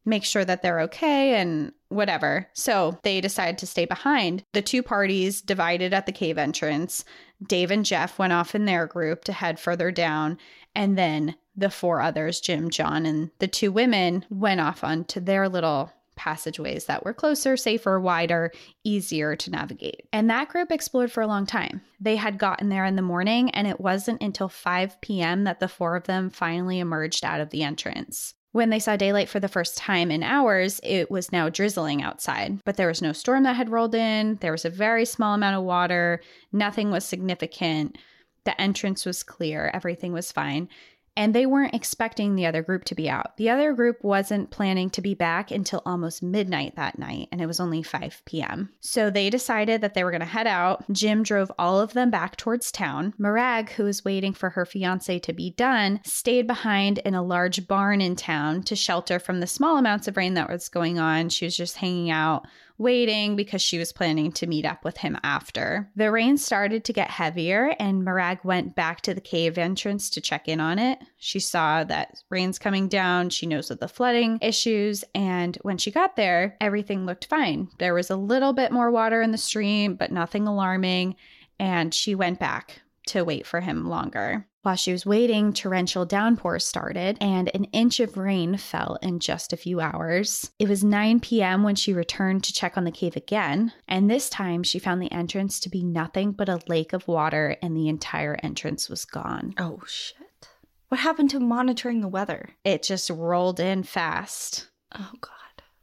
[0.04, 2.50] make sure that they're okay, and whatever.
[2.54, 4.44] So they decided to stay behind.
[4.54, 7.06] The two parties divided at the cave entrance.
[7.48, 10.38] Dave and Jeff went off in their group to head further down.
[10.74, 15.48] And then the four others, Jim, John, and the two women, went off onto their
[15.48, 18.52] little passageways that were closer, safer, wider,
[18.84, 20.08] easier to navigate.
[20.12, 21.82] And that group explored for a long time.
[22.00, 25.44] They had gotten there in the morning, and it wasn't until 5 p.m.
[25.44, 28.34] that the four of them finally emerged out of the entrance.
[28.52, 32.62] When they saw daylight for the first time in hours, it was now drizzling outside,
[32.64, 34.38] but there was no storm that had rolled in.
[34.40, 36.22] There was a very small amount of water.
[36.54, 37.98] Nothing was significant.
[38.46, 39.72] The entrance was clear.
[39.74, 40.70] Everything was fine
[41.18, 43.38] and they weren't expecting the other group to be out.
[43.38, 47.46] The other group wasn't planning to be back until almost midnight that night, and it
[47.46, 48.70] was only 5 p.m.
[48.82, 50.84] So they decided that they were going to head out.
[50.92, 53.14] Jim drove all of them back towards town.
[53.18, 57.68] Morag, who was waiting for her fiance to be done, stayed behind in a large
[57.68, 61.30] barn in town to shelter from the small amounts of rain that was going on.
[61.30, 62.46] She was just hanging out
[62.78, 65.90] waiting because she was planning to meet up with him after.
[65.96, 70.22] The rain started to get heavier, and Morag went back to the cave entrance to
[70.22, 71.00] check in on it.
[71.18, 73.30] She saw that rain's coming down.
[73.30, 75.04] She knows of the flooding issues.
[75.14, 77.70] And when she got there, everything looked fine.
[77.80, 81.16] There was a little bit more water in the stream, but nothing alarming.
[81.60, 84.48] And she went back to wait for him longer.
[84.64, 89.54] While she was waiting, torrential downpours started, and an inch of rain fell in just
[89.54, 90.50] a few hours.
[90.58, 91.62] It was 9 p.m.
[91.62, 95.12] when she returned to check on the cave again, and this time she found the
[95.12, 99.54] entrance to be nothing but a lake of water, and the entire entrance was gone.
[99.60, 100.50] Oh, shit.
[100.88, 102.50] What happened to monitoring the weather?
[102.64, 104.70] It just rolled in fast.
[104.96, 105.32] Oh, God.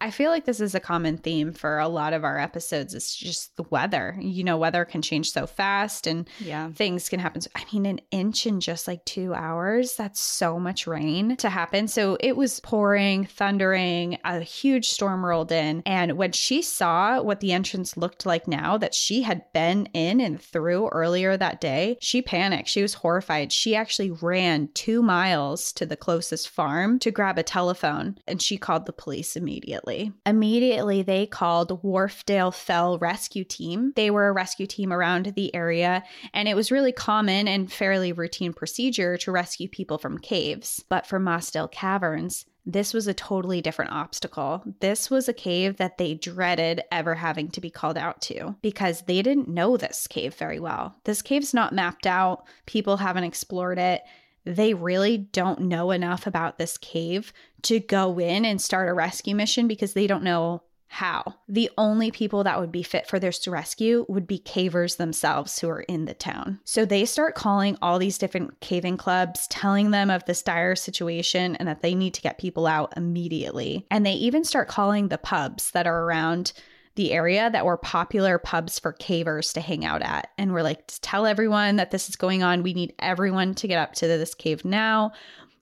[0.03, 2.93] I feel like this is a common theme for a lot of our episodes.
[2.93, 4.17] It's just the weather.
[4.21, 6.73] You know, weather can change so fast and yeah.
[6.73, 7.41] things can happen.
[7.55, 11.87] I mean, an inch in just like two hours, that's so much rain to happen.
[11.87, 15.85] So it was pouring, thundering, a huge storm rolled in.
[15.87, 20.21] And when she saw what the entrance looked like now that she had been in
[20.21, 22.69] and through earlier that day, she panicked.
[22.69, 23.53] She was horrified.
[23.53, 28.57] She actually ran two miles to the closest farm to grab a telephone and she
[28.57, 30.13] called the police immediately immediately.
[30.27, 33.93] Immediately, they called Wharfedale Fell Rescue Team.
[33.97, 36.03] They were a rescue team around the area,
[36.33, 40.85] and it was really common and fairly routine procedure to rescue people from caves.
[40.89, 44.63] But for Mossdale Caverns, this was a totally different obstacle.
[44.81, 49.03] This was a cave that they dreaded ever having to be called out to because
[49.03, 50.95] they didn't know this cave very well.
[51.05, 54.03] This cave's not mapped out, people haven't explored it
[54.45, 59.35] they really don't know enough about this cave to go in and start a rescue
[59.35, 61.37] mission because they don't know How?
[61.49, 65.71] The only people that would be fit for this rescue would be cavers themselves who
[65.71, 66.61] are in the town.
[66.65, 71.57] So they start calling all these different caving clubs, telling them of this dire situation
[71.57, 73.87] and that they need to get people out immediately.
[73.91, 76.53] And they even start calling the pubs that are around
[76.95, 80.29] the area that were popular pubs for cavers to hang out at.
[80.37, 82.63] And we're like, tell everyone that this is going on.
[82.63, 85.13] We need everyone to get up to this cave now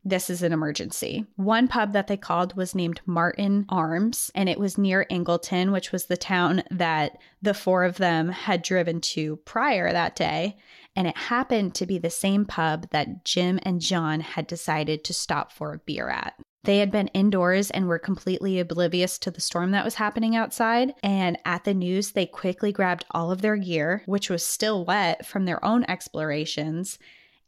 [0.05, 1.27] this is an emergency.
[1.37, 5.93] One pub that they called was named Marton Arms, and it was near Ingleton, which
[5.93, 10.57] was the town that the four of them had driven to prior that day.
[10.97, 15.15] And it happened to be the same pub that Jim and John had decided to
[15.15, 16.35] stop for a beer at.
[16.65, 20.95] They had been indoors and were completely oblivious to the storm that was happening outside.
[21.03, 25.25] And at the news, they quickly grabbed all of their gear, which was still wet
[25.25, 26.99] from their own explorations,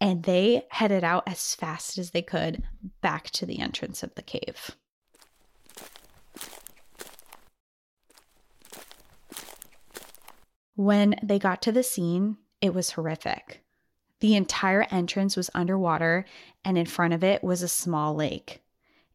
[0.00, 2.62] and they headed out as fast as they could
[3.02, 4.70] back to the entrance of the cave.
[10.74, 13.62] When they got to the scene, it was horrific.
[14.20, 16.24] The entire entrance was underwater,
[16.64, 18.62] and in front of it was a small lake.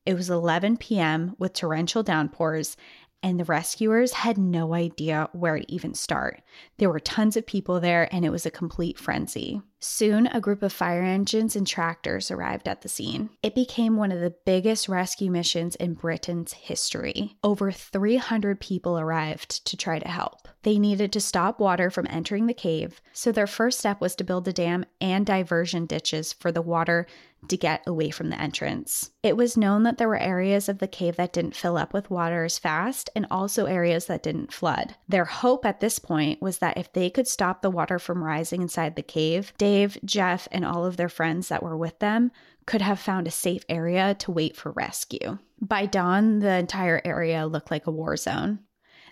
[0.08, 1.36] It was 11 p.m.
[1.38, 2.78] with torrential downpours,
[3.22, 6.42] and the rescuers had no idea where to even start.
[6.78, 9.62] There were tons of people there, and it was a complete frenzy.
[9.82, 13.32] Soon, a group of fire engines and tractors arrived at the scene.
[13.44, 17.36] It became one of the biggest rescue missions in Britain's history.
[17.44, 20.48] Over 300 people arrived to try to help.
[20.64, 24.24] They needed to stop water from entering the cave, so their first step was to
[24.24, 27.08] build a dam and diversion ditches for the water
[27.50, 29.12] to get away from the entrance.
[29.24, 32.10] It was known that there were areas of the cave that didn't fill up with
[32.10, 34.96] water as fast and also areas that didn't flood.
[35.08, 38.62] Their hope at this point was that if they could stop the water from rising
[38.62, 42.32] inside the cave, Dave, Jeff, and all of their friends that were with them
[42.66, 45.38] could have found a safe area to wait for rescue.
[45.62, 48.60] By dawn, the entire area looked like a war zone.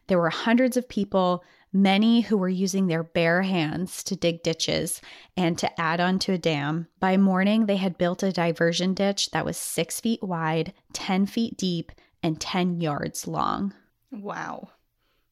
[0.08, 5.01] There were hundreds of people, many who were using their bare hands to dig ditches
[5.36, 6.88] and to add onto a dam.
[6.99, 11.58] By morning, they had built a diversion ditch that was six feet wide, 10 feet
[11.58, 11.91] deep,
[12.23, 13.73] and 10 yards long.
[14.12, 14.69] Wow.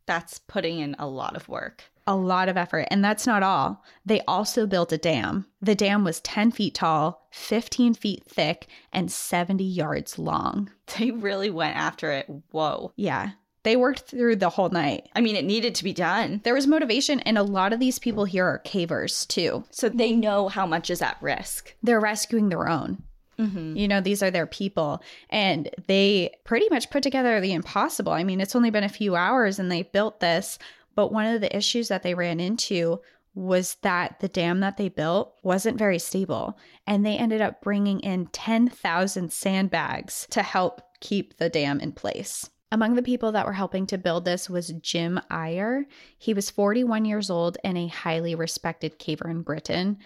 [0.05, 2.87] That's putting in a lot of work a lot of effort.
[2.89, 3.83] And that's not all.
[4.05, 5.45] They also built a dam.
[5.61, 10.71] The dam was 10 feet tall, 15 feet thick, and 70 yards long.
[10.99, 12.29] They really went after it.
[12.51, 12.91] Whoa.
[12.95, 13.31] Yeah.
[13.63, 15.09] They worked through the whole night.
[15.15, 16.41] I mean, it needed to be done.
[16.43, 19.63] There was motivation, and a lot of these people here are cavers too.
[19.71, 21.73] So they know how much is at risk.
[21.81, 23.03] They're rescuing their own.
[23.39, 23.75] Mm-hmm.
[23.75, 25.01] You know, these are their people.
[25.29, 28.11] And they pretty much put together the impossible.
[28.11, 30.59] I mean, it's only been a few hours and they built this
[30.95, 33.01] but one of the issues that they ran into
[33.35, 36.57] was that the dam that they built wasn't very stable.
[36.85, 42.49] And they ended up bringing in 10,000 sandbags to help keep the dam in place.
[42.73, 45.85] Among the people that were helping to build this was Jim Eyre.
[46.17, 49.99] He was 41 years old and a highly respected caver in Britain.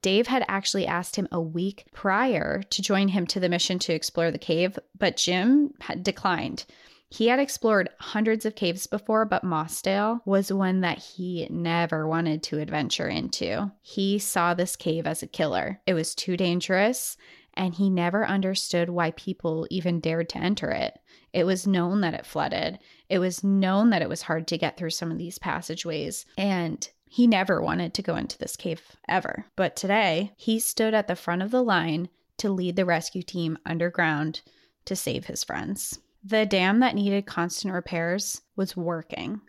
[0.00, 3.92] Dave had actually asked him a week prior to join him to the mission to
[3.92, 6.64] explore the cave, but Jim had declined.
[7.10, 12.42] He had explored hundreds of caves before, but Mossdale was one that he never wanted
[12.44, 13.70] to adventure into.
[13.82, 15.82] He saw this cave as a killer.
[15.86, 17.18] It was too dangerous,
[17.52, 20.98] and he never understood why people even dared to enter it.
[21.34, 22.78] It was known that it flooded.
[23.08, 26.26] It was known that it was hard to get through some of these passageways.
[26.38, 29.44] And he never wanted to go into this cave ever.
[29.56, 33.58] But today, he stood at the front of the line to lead the rescue team
[33.66, 34.42] underground
[34.84, 35.98] to save his friends.
[36.22, 39.40] The dam that needed constant repairs was working.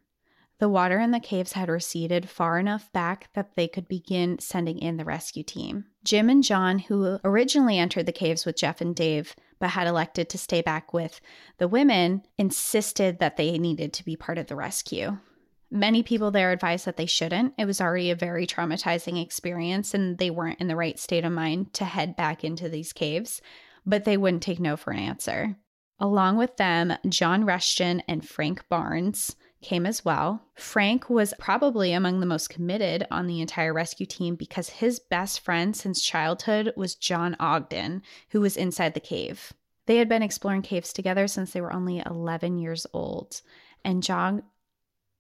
[0.60, 4.80] The water in the caves had receded far enough back that they could begin sending
[4.80, 5.86] in the rescue team.
[6.06, 10.30] Jim and John, who originally entered the caves with Jeff and Dave, but had elected
[10.30, 11.20] to stay back with
[11.58, 15.18] the women, insisted that they needed to be part of the rescue.
[15.72, 17.54] Many people there advised that they shouldn't.
[17.58, 21.34] It was already a very traumatizing experience, and they weren't in the right state of
[21.34, 23.42] mind to head back into these caves,
[23.86, 25.58] but they wouldn't take no for an answer.
[26.00, 30.44] Along with them, John Rushton and Frank Barnes came as well.
[30.54, 35.40] Frank was probably among the most committed on the entire rescue team because his best
[35.40, 39.52] friend since childhood was John Ogden, who was inside the cave.
[39.88, 43.42] They had been exploring caves together since they were only 11 years old.
[43.84, 44.44] And John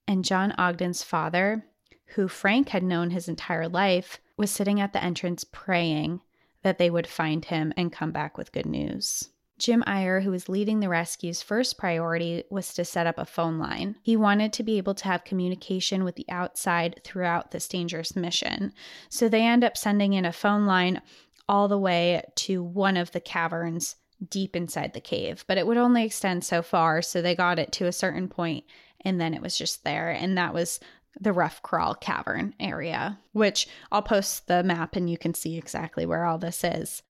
[0.07, 1.65] and John Ogden's father,
[2.13, 6.21] who Frank had known his entire life, was sitting at the entrance praying
[6.61, 9.29] that they would find him and come back with good news.
[9.57, 13.57] Jim Eyre, who was leading the rescue's first priority was to set up a phone
[13.57, 13.95] line.
[14.01, 18.73] He wanted to be able to have communication with the outside throughout this dangerous mission.
[19.09, 21.01] So they end up sending in a phone line
[21.47, 23.95] all the way to one of the caverns
[24.29, 27.71] deep inside the cave, but it would only extend so far, so they got it
[27.73, 28.65] to a certain point
[29.01, 30.09] and then it was just there.
[30.09, 30.79] And that was
[31.19, 36.05] the rough crawl cavern area, which I'll post the map and you can see exactly
[36.05, 37.03] where all this is.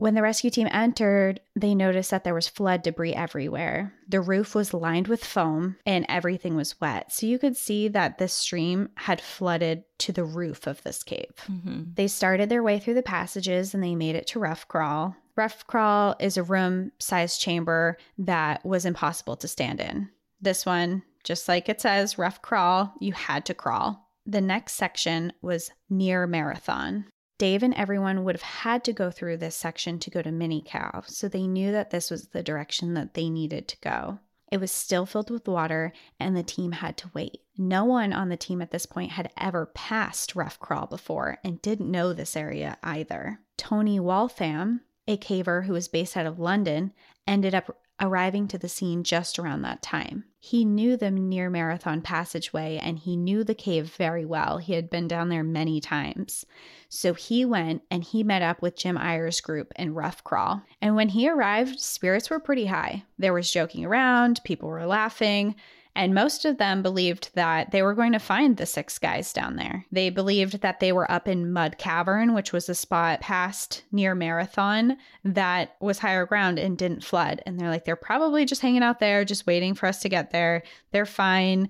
[0.00, 3.92] When the rescue team entered, they noticed that there was flood debris everywhere.
[4.08, 7.12] The roof was lined with foam and everything was wet.
[7.12, 11.34] So you could see that this stream had flooded to the roof of this cave.
[11.46, 11.82] Mm-hmm.
[11.96, 15.14] They started their way through the passages and they made it to Rough Crawl.
[15.36, 20.08] Rough Crawl is a room sized chamber that was impossible to stand in.
[20.40, 24.08] This one, just like it says, Rough Crawl, you had to crawl.
[24.24, 27.04] The next section was near Marathon.
[27.40, 30.62] Dave and everyone would have had to go through this section to go to Mini
[30.62, 34.18] Cow, so they knew that this was the direction that they needed to go.
[34.52, 37.40] It was still filled with water, and the team had to wait.
[37.56, 41.62] No one on the team at this point had ever passed Rough Crawl before and
[41.62, 43.40] didn't know this area either.
[43.56, 46.92] Tony Waltham, a caver who was based out of London,
[47.26, 50.24] ended up arriving to the scene just around that time.
[50.38, 54.58] He knew the near marathon passageway and he knew the cave very well.
[54.58, 56.46] He had been down there many times.
[56.92, 60.60] So he went and he met up with Jim Eyre's group in Rough Crawl.
[60.82, 63.04] And when he arrived, spirits were pretty high.
[63.16, 65.54] There was joking around, people were laughing.
[65.94, 69.54] And most of them believed that they were going to find the six guys down
[69.54, 69.86] there.
[69.92, 74.14] They believed that they were up in Mud Cavern, which was a spot past near
[74.14, 77.40] Marathon that was higher ground and didn't flood.
[77.46, 80.32] And they're like, they're probably just hanging out there, just waiting for us to get
[80.32, 80.64] there.
[80.90, 81.68] They're fine.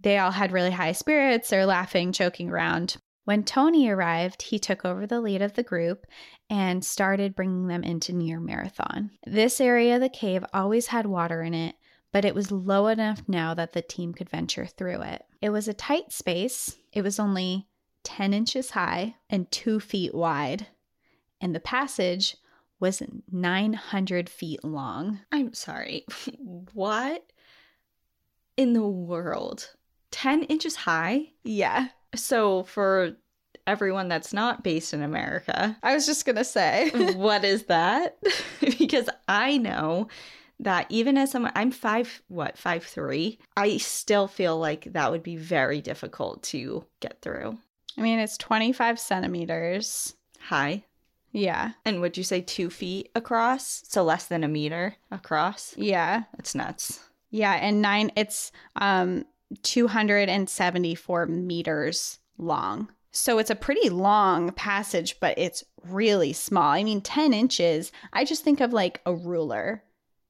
[0.00, 1.50] They all had really high spirits.
[1.50, 2.96] They're laughing, joking around.
[3.24, 6.06] When Tony arrived, he took over the lead of the group
[6.50, 9.10] and started bringing them into near Marathon.
[9.24, 11.76] This area of the cave always had water in it,
[12.10, 15.24] but it was low enough now that the team could venture through it.
[15.40, 17.68] It was a tight space, it was only
[18.02, 20.66] 10 inches high and 2 feet wide,
[21.40, 22.36] and the passage
[22.80, 25.20] was 900 feet long.
[25.30, 26.04] I'm sorry.
[26.72, 27.24] what
[28.56, 29.70] in the world?
[30.10, 31.28] 10 inches high?
[31.44, 31.88] Yeah.
[32.14, 33.16] So, for
[33.66, 36.90] everyone that's not based in America, I was just going to say.
[37.14, 38.18] what is that?
[38.60, 40.08] because I know
[40.60, 45.22] that even as someone I'm five what, five three, I still feel like that would
[45.22, 47.58] be very difficult to get through.
[47.98, 50.14] I mean, it's 25 centimeters.
[50.38, 50.84] High.
[51.32, 51.72] Yeah.
[51.84, 53.82] And would you say two feet across?
[53.88, 55.74] So less than a meter across?
[55.76, 56.24] Yeah.
[56.36, 57.00] That's nuts.
[57.30, 57.52] Yeah.
[57.52, 59.24] And nine, it's um
[59.62, 62.88] 274 meters long.
[63.10, 66.70] So it's a pretty long passage, but it's really small.
[66.72, 69.82] I mean, 10 inches, I just think of like a ruler.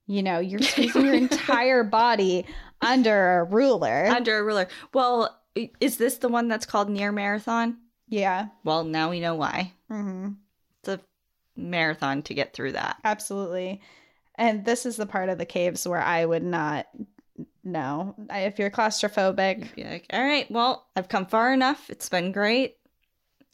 [0.06, 2.44] You know, you're squeezing your entire body
[2.80, 4.06] under a ruler.
[4.06, 4.66] Under a ruler.
[4.92, 5.38] Well,
[5.80, 7.78] is this the one that's called near marathon?
[8.08, 8.48] yeah.
[8.64, 9.72] Well, now we know why.
[9.88, 10.30] hmm
[10.80, 11.00] It's a
[11.56, 12.96] marathon to get through that.
[13.04, 13.80] Absolutely.
[14.34, 16.86] And this is the part of the caves where I would not
[17.64, 18.14] know.
[18.30, 21.88] I, if you're claustrophobic, You'd be like, all right, well, I've come far enough.
[21.90, 22.76] It's been great.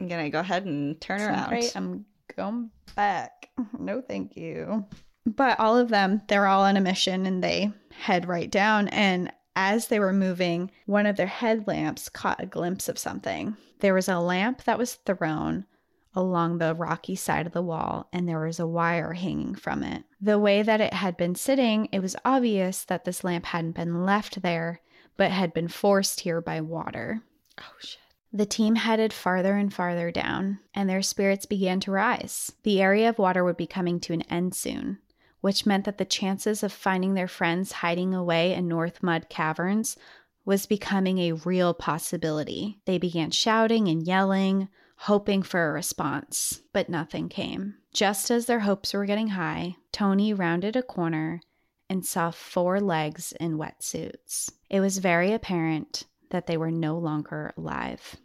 [0.01, 1.49] I'm going to go ahead and turn Sounds around.
[1.49, 1.73] great.
[1.77, 2.05] I'm
[2.37, 3.33] going back.
[3.79, 4.85] No, thank you.
[5.27, 8.87] But all of them, they're all on a mission and they head right down.
[8.89, 13.57] And as they were moving, one of their headlamps caught a glimpse of something.
[13.81, 15.67] There was a lamp that was thrown
[16.15, 20.05] along the rocky side of the wall, and there was a wire hanging from it.
[20.21, 24.05] The way that it had been sitting, it was obvious that this lamp hadn't been
[24.05, 24.81] left there,
[25.17, 27.23] but had been forced here by water.
[27.59, 27.99] Oh, shit.
[28.33, 32.53] The team headed farther and farther down, and their spirits began to rise.
[32.63, 34.99] The area of water would be coming to an end soon,
[35.41, 39.97] which meant that the chances of finding their friends hiding away in North Mud Caverns
[40.45, 42.81] was becoming a real possibility.
[42.85, 44.69] They began shouting and yelling,
[45.03, 47.75] hoping for a response, but nothing came.
[47.93, 51.41] Just as their hopes were getting high, Tony rounded a corner
[51.89, 54.51] and saw four legs in wetsuits.
[54.69, 58.17] It was very apparent that they were no longer alive.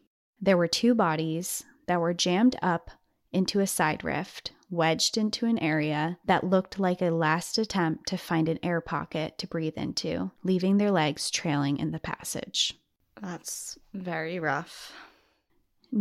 [0.42, 2.92] There were two bodies that were jammed up
[3.32, 8.18] into a side rift, wedged into an area that looked like a last attempt to
[8.18, 12.74] find an air pocket to breathe into, leaving their legs trailing in the passage.
[13.22, 14.92] That's very rough.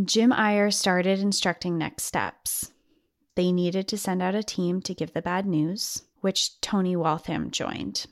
[0.05, 2.73] Jim Eyre started instructing next steps.
[3.35, 7.51] They needed to send out a team to give the bad news, which Tony Waltham
[7.51, 8.07] joined.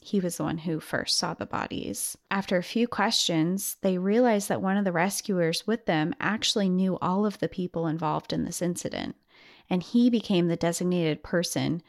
[0.00, 2.16] He was the one who first saw the bodies.
[2.30, 6.96] After a few questions, they realized that one of the rescuers with them actually knew
[7.02, 9.14] all of the people involved in this incident,
[9.68, 11.82] and he became the designated person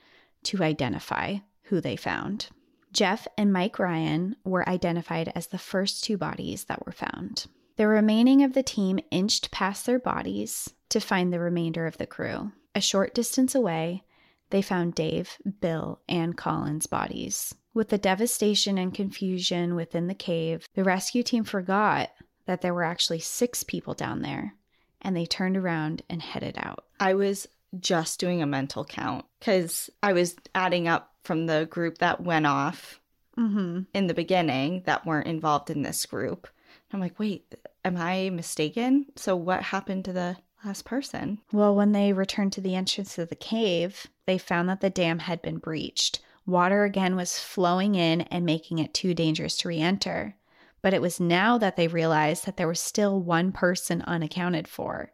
[0.43, 2.47] to identify who they found.
[2.91, 7.45] Jeff and Mike Ryan were identified as the first two bodies that were found.
[7.77, 12.07] The remaining of the team inched past their bodies to find the remainder of the
[12.07, 12.51] crew.
[12.75, 14.03] A short distance away,
[14.49, 20.67] they found Dave, Bill, and Colin's bodies, With the devastation and confusion within the cave,
[20.73, 22.09] the rescue team forgot
[22.47, 24.55] that there were actually six people down there,
[25.01, 26.85] and they turned around and headed out.
[26.99, 27.47] I was
[27.79, 32.47] just doing a mental count because I was adding up from the group that went
[32.47, 32.99] off
[33.37, 33.81] Mm-hmm.
[33.93, 36.47] in the beginning that weren't involved in this group.
[36.91, 39.07] I'm like, wait, am I mistaken?
[39.15, 41.39] So what happened to the last person?
[41.51, 45.19] Well, when they returned to the entrance of the cave, they found that the dam
[45.19, 46.21] had been breached.
[46.45, 50.35] Water again was flowing in and making it too dangerous to re enter.
[50.81, 55.11] But it was now that they realized that there was still one person unaccounted for,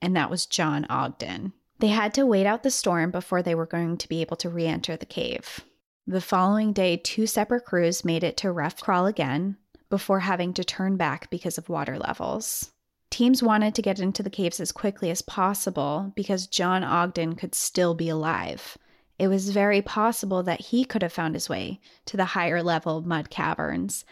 [0.00, 1.52] and that was John Ogden.
[1.78, 4.48] They had to wait out the storm before they were going to be able to
[4.48, 5.60] re enter the cave.
[6.06, 9.56] The following day, two separate crews made it to Rough Crawl again
[9.92, 12.72] before having to turn back because of water levels.
[13.10, 17.54] Teams wanted to get into the caves as quickly as possible because John Ogden could
[17.54, 18.78] still be alive.
[19.18, 23.02] It was very possible that he could have found his way to the higher level
[23.02, 24.06] mud caverns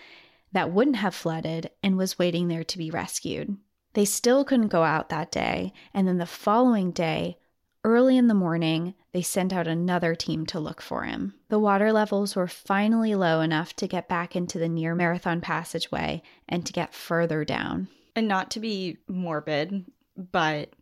[0.52, 3.56] that wouldn't have flooded and was waiting there to be rescued.
[3.94, 7.38] They still couldn't go out that day, and then the following day,
[7.84, 11.34] early in the morning, they sent out another team to look for him.
[11.48, 16.22] The water levels were finally low enough to get back into the near marathon passageway
[16.48, 17.88] and to get further down.
[18.14, 19.84] And not to be morbid,
[20.16, 20.72] but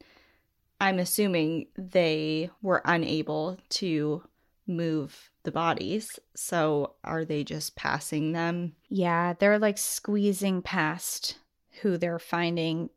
[0.80, 4.22] I'm assuming they were unable to
[4.66, 6.18] move the bodies.
[6.34, 8.74] So are they just passing them?
[8.88, 11.38] Yeah, they're like squeezing past
[11.82, 12.90] who they're finding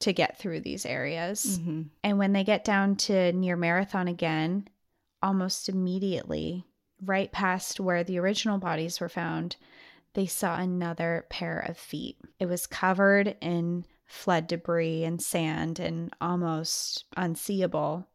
[0.00, 1.58] to get through these areas.
[1.58, 1.82] Mm-hmm.
[2.04, 4.68] And when they get down to near Marathon again,
[5.22, 6.64] almost immediately,
[7.04, 9.56] right past where the original bodies were found,
[10.14, 12.16] they saw another pair of feet.
[12.38, 18.08] It was covered in flood debris and sand and almost unseeable,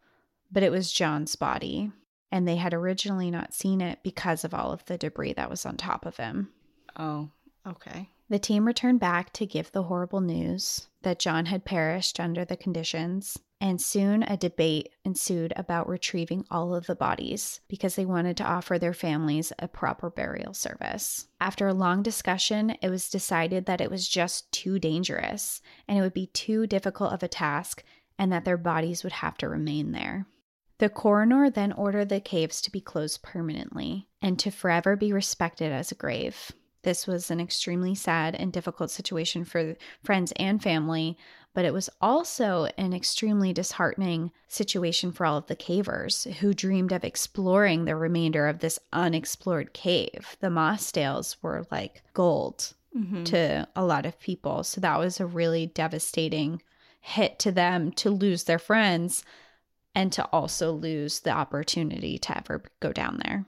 [0.51, 1.91] but it was John's body.
[2.31, 5.65] And they had originally not seen it because of all of the debris that was
[5.67, 6.49] on top of him.
[6.97, 7.29] Oh,
[7.67, 8.09] okay.
[8.29, 12.57] The team returned back to give the horrible news that John had perished under the
[12.57, 18.35] conditions, and soon a debate ensued about retrieving all of the bodies because they wanted
[18.37, 21.27] to offer their families a proper burial service.
[21.39, 26.01] After a long discussion, it was decided that it was just too dangerous and it
[26.01, 27.83] would be too difficult of a task
[28.19, 30.27] and that their bodies would have to remain there.
[30.79, 35.71] The coroner then ordered the caves to be closed permanently and to forever be respected
[35.71, 36.51] as a grave.
[36.83, 41.17] This was an extremely sad and difficult situation for friends and family,
[41.53, 46.91] but it was also an extremely disheartening situation for all of the cavers who dreamed
[46.91, 50.37] of exploring the remainder of this unexplored cave.
[50.39, 53.23] The mossdales were like gold Mm-hmm.
[53.23, 54.63] to a lot of people.
[54.63, 56.61] So that was a really devastating
[56.99, 59.23] hit to them to lose their friends
[59.95, 63.45] and to also lose the opportunity to ever go down there.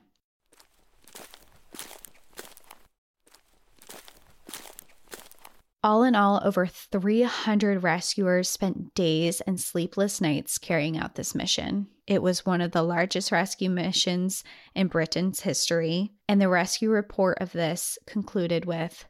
[5.86, 11.86] All in all, over 300 rescuers spent days and sleepless nights carrying out this mission.
[12.08, 17.38] It was one of the largest rescue missions in Britain's history, and the rescue report
[17.40, 19.06] of this concluded with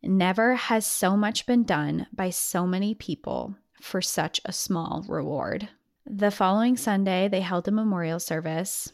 [0.00, 5.70] Never has so much been done by so many people for such a small reward.
[6.06, 8.92] The following Sunday, they held a memorial service.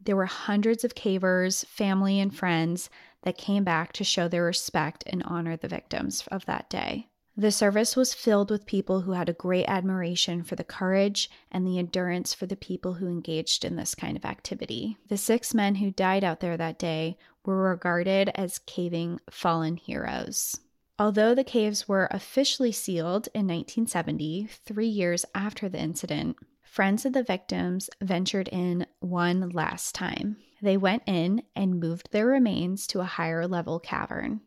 [0.00, 2.90] There were hundreds of cavers, family, and friends
[3.24, 7.08] that came back to show their respect and honor the victims of that day.
[7.36, 11.66] The service was filled with people who had a great admiration for the courage and
[11.66, 14.98] the endurance for the people who engaged in this kind of activity.
[15.08, 20.60] The six men who died out there that day were regarded as caving fallen heroes.
[20.96, 27.14] Although the caves were officially sealed in 1970, three years after the incident, friends of
[27.14, 30.36] the victims ventured in one last time.
[30.60, 34.40] They went in and moved their remains to a higher level cavern,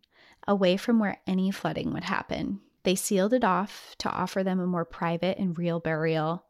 [0.47, 2.61] away from where any flooding would happen.
[2.83, 6.45] They sealed it off to offer them a more private and real burial,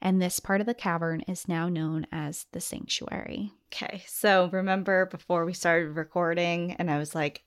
[0.00, 3.52] and this part of the cavern is now known as the sanctuary.
[3.72, 4.04] Okay.
[4.06, 7.42] So remember before we started recording, and I was like,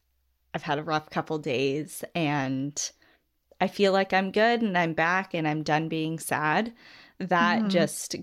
[0.53, 2.91] I've had a rough couple days and
[3.61, 6.73] I feel like I'm good and I'm back and I'm done being sad.
[7.19, 7.69] That Mhm.
[7.69, 8.15] just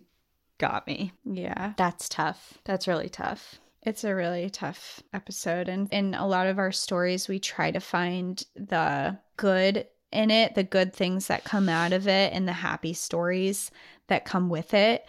[0.62, 1.12] got me.
[1.24, 1.72] Yeah.
[1.76, 2.56] That's tough.
[2.64, 3.58] That's really tough.
[3.82, 5.68] It's a really tough episode.
[5.68, 10.54] And in a lot of our stories, we try to find the good in it,
[10.54, 13.72] the good things that come out of it, and the happy stories
[14.06, 15.04] that come with it.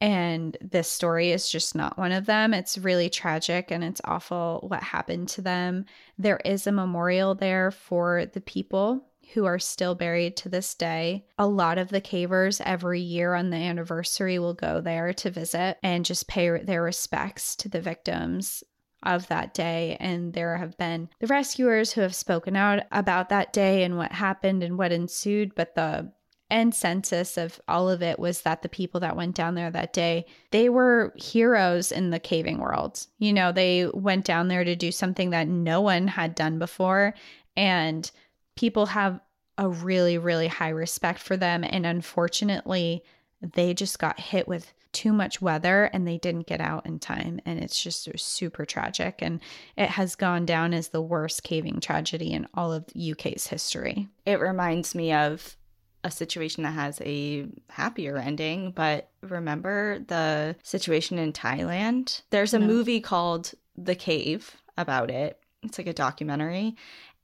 [0.00, 2.54] And this story is just not one of them.
[2.54, 5.84] It's really tragic and it's awful what happened to them.
[6.18, 11.24] There is a memorial there for the people who are still buried to this day.
[11.38, 15.78] A lot of the cavers every year on the anniversary will go there to visit
[15.82, 18.62] and just pay their respects to the victims
[19.02, 19.96] of that day.
[20.00, 24.12] And there have been the rescuers who have spoken out about that day and what
[24.12, 25.54] happened and what ensued.
[25.54, 26.12] But the
[26.50, 29.92] end census of all of it was that the people that went down there that
[29.92, 33.06] day, they were heroes in the caving world.
[33.18, 37.14] You know, they went down there to do something that no one had done before.
[37.56, 38.10] And
[38.56, 39.20] people have
[39.58, 41.64] a really, really high respect for them.
[41.64, 43.04] And unfortunately,
[43.40, 47.40] they just got hit with too much weather and they didn't get out in time.
[47.44, 49.16] And it's just super tragic.
[49.20, 49.40] And
[49.76, 54.08] it has gone down as the worst caving tragedy in all of UK's history.
[54.24, 55.56] It reminds me of
[56.04, 62.22] a situation that has a happier ending, but remember the situation in Thailand?
[62.30, 62.66] There's a no.
[62.66, 65.40] movie called The Cave about it.
[65.62, 66.76] It's like a documentary.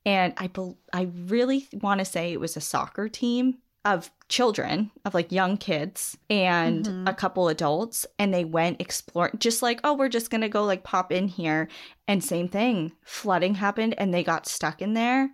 [0.05, 4.91] And I be- I really want to say it was a soccer team of children,
[5.05, 7.07] of like young kids and mm-hmm.
[7.07, 10.83] a couple adults, and they went exploring, just like, oh, we're just gonna go like
[10.83, 11.67] pop in here.
[12.07, 15.31] And same thing, flooding happened and they got stuck in there.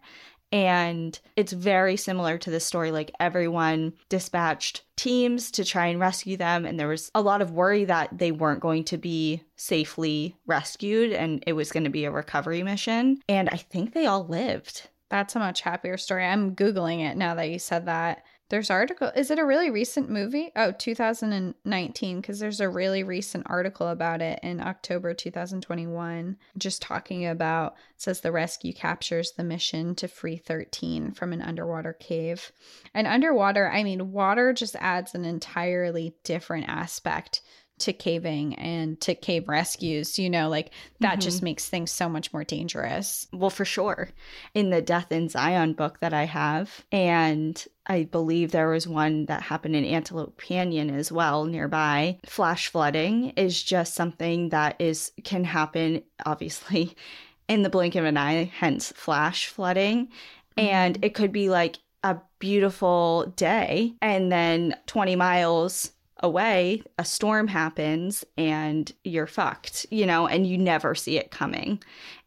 [0.51, 2.91] And it's very similar to this story.
[2.91, 6.65] Like everyone dispatched teams to try and rescue them.
[6.65, 11.11] And there was a lot of worry that they weren't going to be safely rescued
[11.11, 13.21] and it was going to be a recovery mission.
[13.27, 14.89] And I think they all lived.
[15.09, 16.25] That's a much happier story.
[16.25, 18.23] I'm Googling it now that you said that.
[18.49, 19.11] There's article.
[19.13, 20.51] Is it a really recent movie?
[20.55, 27.25] Oh, 2019 because there's a really recent article about it in October 2021 just talking
[27.25, 32.53] about says the rescue captures the mission to free 13 from an underwater cave.
[32.93, 37.41] And underwater, I mean, water just adds an entirely different aspect
[37.79, 41.19] to caving and to cave rescues, you know, like that mm-hmm.
[41.21, 43.27] just makes things so much more dangerous.
[43.31, 44.09] Well, for sure.
[44.53, 49.25] In the Death in Zion book that I have, and I believe there was one
[49.25, 52.19] that happened in Antelope Canyon as well nearby.
[52.25, 56.95] Flash flooding is just something that is can happen obviously
[57.47, 60.07] in the blink of an eye, hence flash flooding.
[60.07, 60.59] Mm-hmm.
[60.59, 67.47] And it could be like a beautiful day and then 20 miles away, a storm
[67.47, 71.81] happens and you're fucked, you know, and you never see it coming.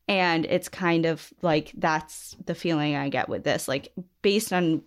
[0.09, 3.69] And it's kind of like that's the feeling I get with this.
[3.69, 4.83] Like, based on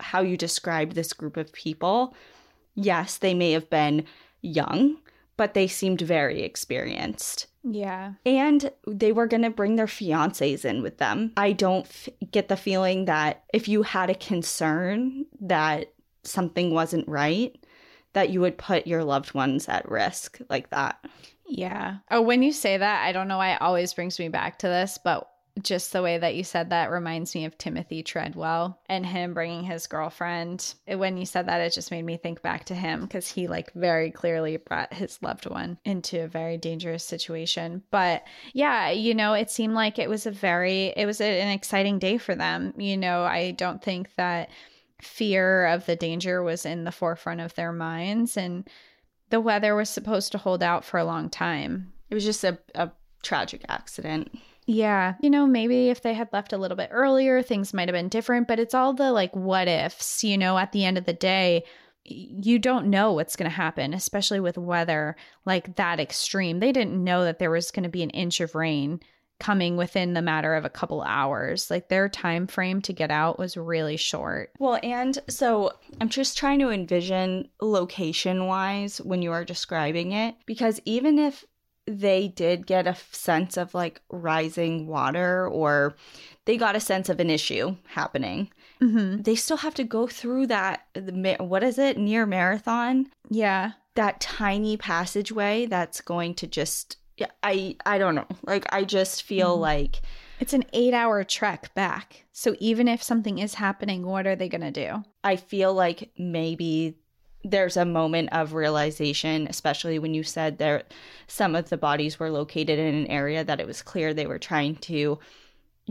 [0.00, 2.14] how you described this group of people,
[2.74, 4.04] yes, they may have been
[4.40, 4.96] young,
[5.36, 7.46] but they seemed very experienced.
[7.64, 8.14] Yeah.
[8.26, 11.32] And they were going to bring their fiancés in with them.
[11.36, 15.92] I don't f- get the feeling that if you had a concern that
[16.24, 17.61] something wasn't right,
[18.12, 21.04] that you would put your loved ones at risk like that.
[21.46, 21.96] Yeah.
[22.10, 24.68] Oh, when you say that, I don't know why it always brings me back to
[24.68, 25.28] this, but
[25.60, 29.64] just the way that you said that reminds me of Timothy Treadwell and him bringing
[29.64, 30.74] his girlfriend.
[30.86, 33.70] When you said that, it just made me think back to him because he, like,
[33.74, 37.82] very clearly brought his loved one into a very dangerous situation.
[37.90, 41.98] But yeah, you know, it seemed like it was a very, it was an exciting
[41.98, 42.72] day for them.
[42.78, 44.48] You know, I don't think that
[45.02, 48.68] fear of the danger was in the forefront of their minds and
[49.30, 51.92] the weather was supposed to hold out for a long time.
[52.10, 52.90] It was just a, a
[53.22, 54.30] tragic accident.
[54.66, 55.14] Yeah.
[55.20, 58.08] You know, maybe if they had left a little bit earlier, things might have been
[58.08, 61.12] different, but it's all the like what ifs, you know, at the end of the
[61.12, 61.64] day,
[62.04, 66.60] you don't know what's going to happen, especially with weather like that extreme.
[66.60, 69.00] They didn't know that there was going to be an inch of rain
[69.42, 71.68] coming within the matter of a couple hours.
[71.68, 74.52] Like their time frame to get out was really short.
[74.60, 80.36] Well, and so I'm just trying to envision location wise when you are describing it
[80.46, 81.44] because even if
[81.88, 85.96] they did get a sense of like rising water or
[86.44, 88.48] they got a sense of an issue happening.
[88.80, 89.22] Mm-hmm.
[89.22, 90.86] They still have to go through that.
[91.40, 91.98] What is it?
[91.98, 93.10] Near marathon?
[93.28, 93.72] Yeah.
[93.96, 98.26] That tiny passageway that's going to just yeah, I I don't know.
[98.46, 99.60] Like I just feel mm.
[99.60, 100.02] like
[100.40, 102.24] it's an 8-hour trek back.
[102.32, 105.04] So even if something is happening, what are they going to do?
[105.22, 106.96] I feel like maybe
[107.44, 110.82] there's a moment of realization, especially when you said there
[111.26, 114.38] some of the bodies were located in an area that it was clear they were
[114.38, 115.18] trying to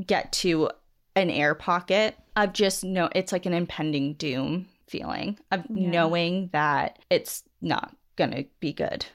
[0.05, 0.69] get to
[1.15, 5.89] an air pocket of just no it's like an impending doom feeling of yeah.
[5.89, 9.05] knowing that it's not gonna be good.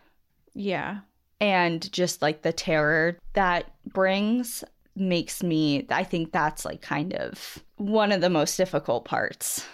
[0.55, 1.01] Yeah
[1.41, 4.65] and just like the terror that brings
[4.95, 9.67] makes me I think that's like kind of one of the most difficult parts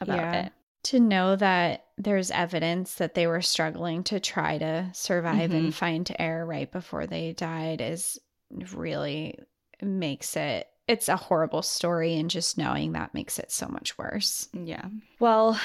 [0.00, 0.46] about yeah.
[0.46, 0.52] it.
[0.84, 5.56] To know that there's evidence that they were struggling to try to survive mm-hmm.
[5.58, 8.18] and find air right before they died is
[8.72, 9.38] really
[9.82, 14.48] makes it it's a horrible story and just knowing that makes it so much worse.
[14.52, 14.86] Yeah.
[15.20, 15.60] Well,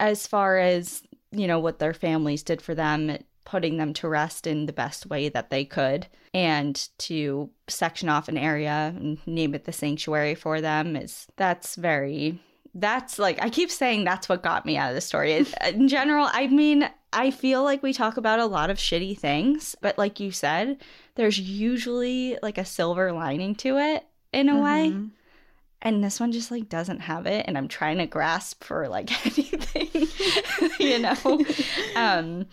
[0.00, 4.46] as far as, you know, what their families did for them, putting them to rest
[4.46, 9.54] in the best way that they could and to section off an area and name
[9.54, 12.38] it the sanctuary for them is that's very
[12.74, 15.44] that's like I keep saying that's what got me out of the story.
[15.66, 19.76] In general, I mean, I feel like we talk about a lot of shitty things,
[19.80, 20.78] but like you said,
[21.14, 24.62] there's usually like a silver lining to it in a mm-hmm.
[24.62, 25.08] way.
[25.82, 29.10] And this one just like doesn't have it and I'm trying to grasp for like
[29.26, 30.08] anything,
[30.78, 31.44] you know.
[31.96, 32.46] um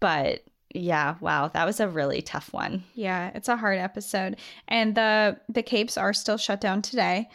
[0.00, 0.42] but
[0.74, 2.84] yeah, wow, that was a really tough one.
[2.94, 4.36] Yeah, it's a hard episode.
[4.68, 7.28] And the the capes are still shut down today.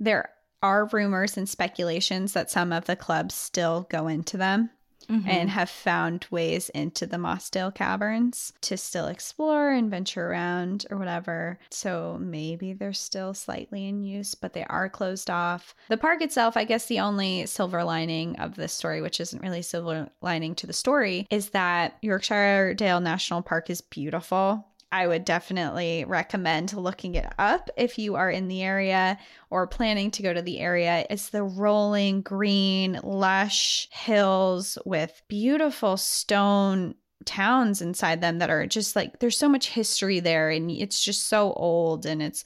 [0.00, 0.30] There
[0.62, 4.70] are rumors and speculations that some of the clubs still go into them
[5.08, 5.28] mm-hmm.
[5.28, 10.98] and have found ways into the Mossdale Caverns to still explore and venture around or
[10.98, 11.58] whatever.
[11.70, 15.74] So maybe they're still slightly in use, but they are closed off.
[15.88, 19.62] The park itself, I guess the only silver lining of this story, which isn't really
[19.62, 24.67] silver lining to the story, is that Yorkshire Dale National Park is beautiful.
[24.90, 29.18] I would definitely recommend looking it up if you are in the area
[29.50, 31.04] or planning to go to the area.
[31.10, 38.96] It's the rolling green, lush hills with beautiful stone towns inside them that are just
[38.96, 42.44] like there's so much history there and it's just so old and it's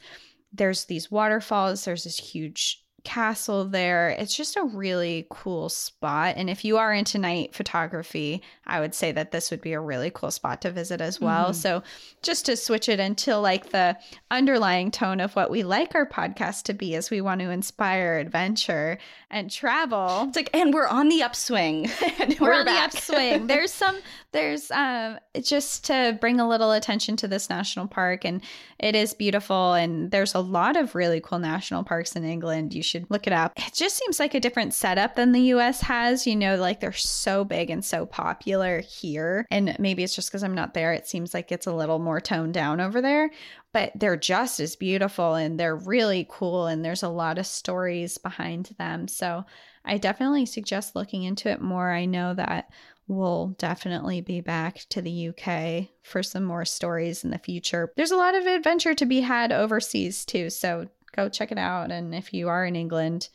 [0.53, 4.11] there's these waterfalls, there's this huge castle there.
[4.11, 6.35] It's just a really cool spot.
[6.37, 9.81] And if you are into night photography, I would say that this would be a
[9.81, 11.47] really cool spot to visit as well.
[11.47, 11.55] Mm-hmm.
[11.55, 11.83] So,
[12.23, 13.97] just to switch it into like the
[14.31, 18.19] underlying tone of what we like our podcast to be, is we want to inspire
[18.19, 18.99] adventure
[19.31, 20.27] and travel.
[20.29, 21.91] It's like, and we're on the upswing.
[22.41, 23.47] we're, we're on the upswing.
[23.49, 23.99] there's some,
[24.31, 28.43] there's um, just to bring a little attention to this national park, and
[28.79, 29.73] it is beautiful.
[29.75, 32.75] And there's a lot of really cool national parks in England.
[32.75, 33.53] You should look it up.
[33.57, 36.27] It just seems like a different setup than the US has.
[36.27, 39.47] You know, like they're so big and so popular here.
[39.51, 40.93] And maybe it's just because I'm not there.
[40.93, 43.31] It seems like it's a little more toned down over there
[43.73, 48.19] but they're just as beautiful and they're really cool and there's a lot of stories
[48.19, 49.09] behind them.
[49.09, 49.45] So
[49.85, 51.91] I definitely suggest looking into it more.
[51.91, 52.71] I know that
[53.09, 57.93] we'll definitely be back to the UK for some more stories in the future.
[57.97, 61.91] There's a lot of adventure to be had overseas too, so go check it out.
[61.91, 63.29] And if you are in England,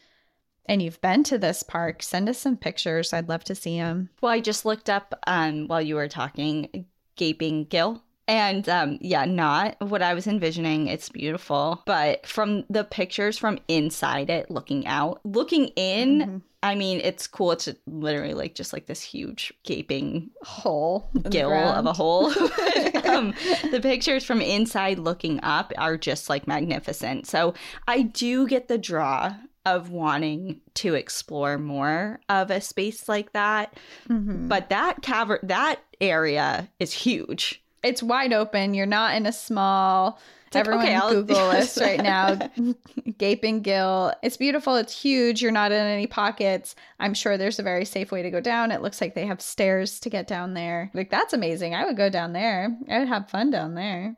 [0.68, 3.14] and you've been to this park, send us some pictures.
[3.14, 4.10] I'd love to see them.
[4.22, 9.26] Well, I just looked up um, while you were talking Gaping Gill and um, yeah,
[9.26, 10.88] not what I was envisioning.
[10.88, 11.82] It's beautiful.
[11.86, 16.38] But from the pictures from inside it, looking out, looking in, mm-hmm.
[16.62, 17.54] I mean, it's cool.
[17.54, 22.26] It's literally like just like this huge gaping hole, gill of a hole.
[23.06, 23.34] um,
[23.72, 27.28] the pictures from inside looking up are just like magnificent.
[27.28, 27.54] So
[27.88, 33.78] I do get the draw of wanting to explore more of a space like that.
[34.10, 34.48] Mm-hmm.
[34.48, 38.74] But that cavern, that area is huge it's wide open.
[38.74, 40.20] You're not in a small.
[40.54, 42.40] Everyone okay, Google this right now.
[43.18, 44.14] Gaping Gill.
[44.24, 44.76] It's beautiful.
[44.76, 45.42] It's huge.
[45.42, 46.76] You're not in any pockets.
[47.00, 48.72] I'm sure there's a very safe way to go down.
[48.72, 50.90] It looks like they have stairs to get down there.
[50.94, 51.76] Like that's amazing.
[51.76, 52.78] I would go down there.
[52.90, 54.16] I would have fun down there.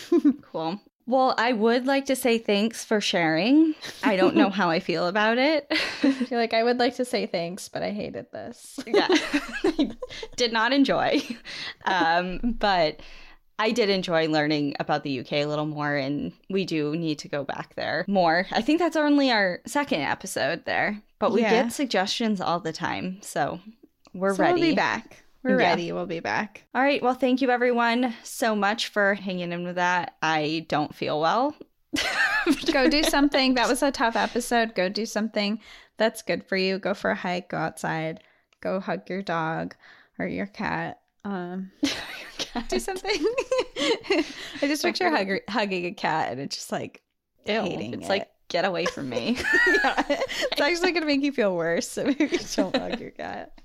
[0.42, 0.80] cool.
[1.06, 3.74] Well, I would like to say thanks for sharing.
[4.02, 5.72] I don't know how I feel about it.
[6.30, 8.78] You're like, I would like to say thanks, but I hated this.
[8.86, 9.08] yeah.
[9.10, 9.90] I
[10.36, 11.22] did not enjoy.
[11.84, 13.00] Um, but
[13.58, 17.28] I did enjoy learning about the UK a little more, and we do need to
[17.28, 18.46] go back there more.
[18.52, 21.62] I think that's only our second episode there, but we yeah.
[21.64, 23.18] get suggestions all the time.
[23.22, 23.60] So
[24.14, 24.60] we're so ready.
[24.60, 25.22] We'll be back.
[25.42, 25.68] We're yeah.
[25.68, 25.92] ready.
[25.92, 26.64] We'll be back.
[26.74, 27.02] All right.
[27.02, 30.16] Well, thank you everyone so much for hanging in with that.
[30.22, 31.56] I don't feel well.
[32.72, 33.54] go do something.
[33.54, 34.74] That was a tough episode.
[34.74, 35.60] Go do something
[35.98, 36.78] that's good for you.
[36.78, 38.22] Go for a hike, go outside,
[38.60, 39.74] go hug your dog
[40.18, 41.00] or your cat.
[41.24, 41.92] Um your
[42.38, 42.68] cat.
[42.68, 43.10] do something.
[43.76, 44.24] I
[44.62, 47.02] just picture hug- hugging a cat and it's just like
[47.46, 48.08] Ew, hating it's it.
[48.08, 49.38] like get away from me.
[49.82, 51.88] yeah, it's actually going to make you feel worse.
[51.88, 53.58] So maybe don't hug your cat.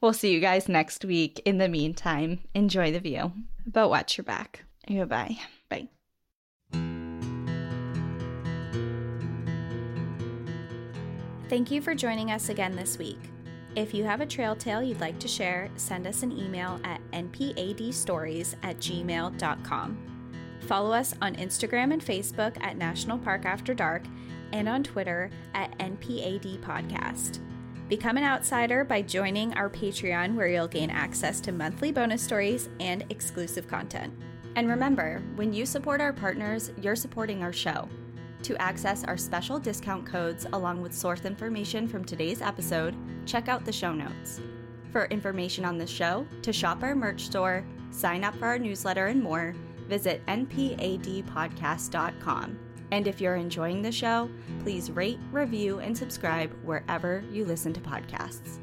[0.00, 1.40] we'll see you guys next week.
[1.44, 3.32] In the meantime, enjoy the view.
[3.66, 4.64] But watch your back.
[4.88, 5.38] Goodbye.
[5.68, 5.88] Bye.
[11.50, 13.20] Thank you for joining us again this week.
[13.76, 17.00] If you have a trail tale you'd like to share, send us an email at
[17.12, 20.17] npadstories at gmail.com.
[20.68, 24.02] Follow us on Instagram and Facebook at National Park After Dark
[24.52, 27.38] and on Twitter at NPAD Podcast.
[27.88, 32.68] Become an outsider by joining our Patreon, where you'll gain access to monthly bonus stories
[32.80, 34.12] and exclusive content.
[34.56, 37.88] And remember, when you support our partners, you're supporting our show.
[38.42, 42.94] To access our special discount codes along with source information from today's episode,
[43.24, 44.42] check out the show notes.
[44.92, 49.06] For information on the show, to shop our merch store, sign up for our newsletter,
[49.06, 49.54] and more,
[49.88, 52.58] visit npadpodcast.com.
[52.90, 54.30] And if you're enjoying the show,
[54.60, 58.58] please rate, review, and subscribe wherever you listen to podcasts.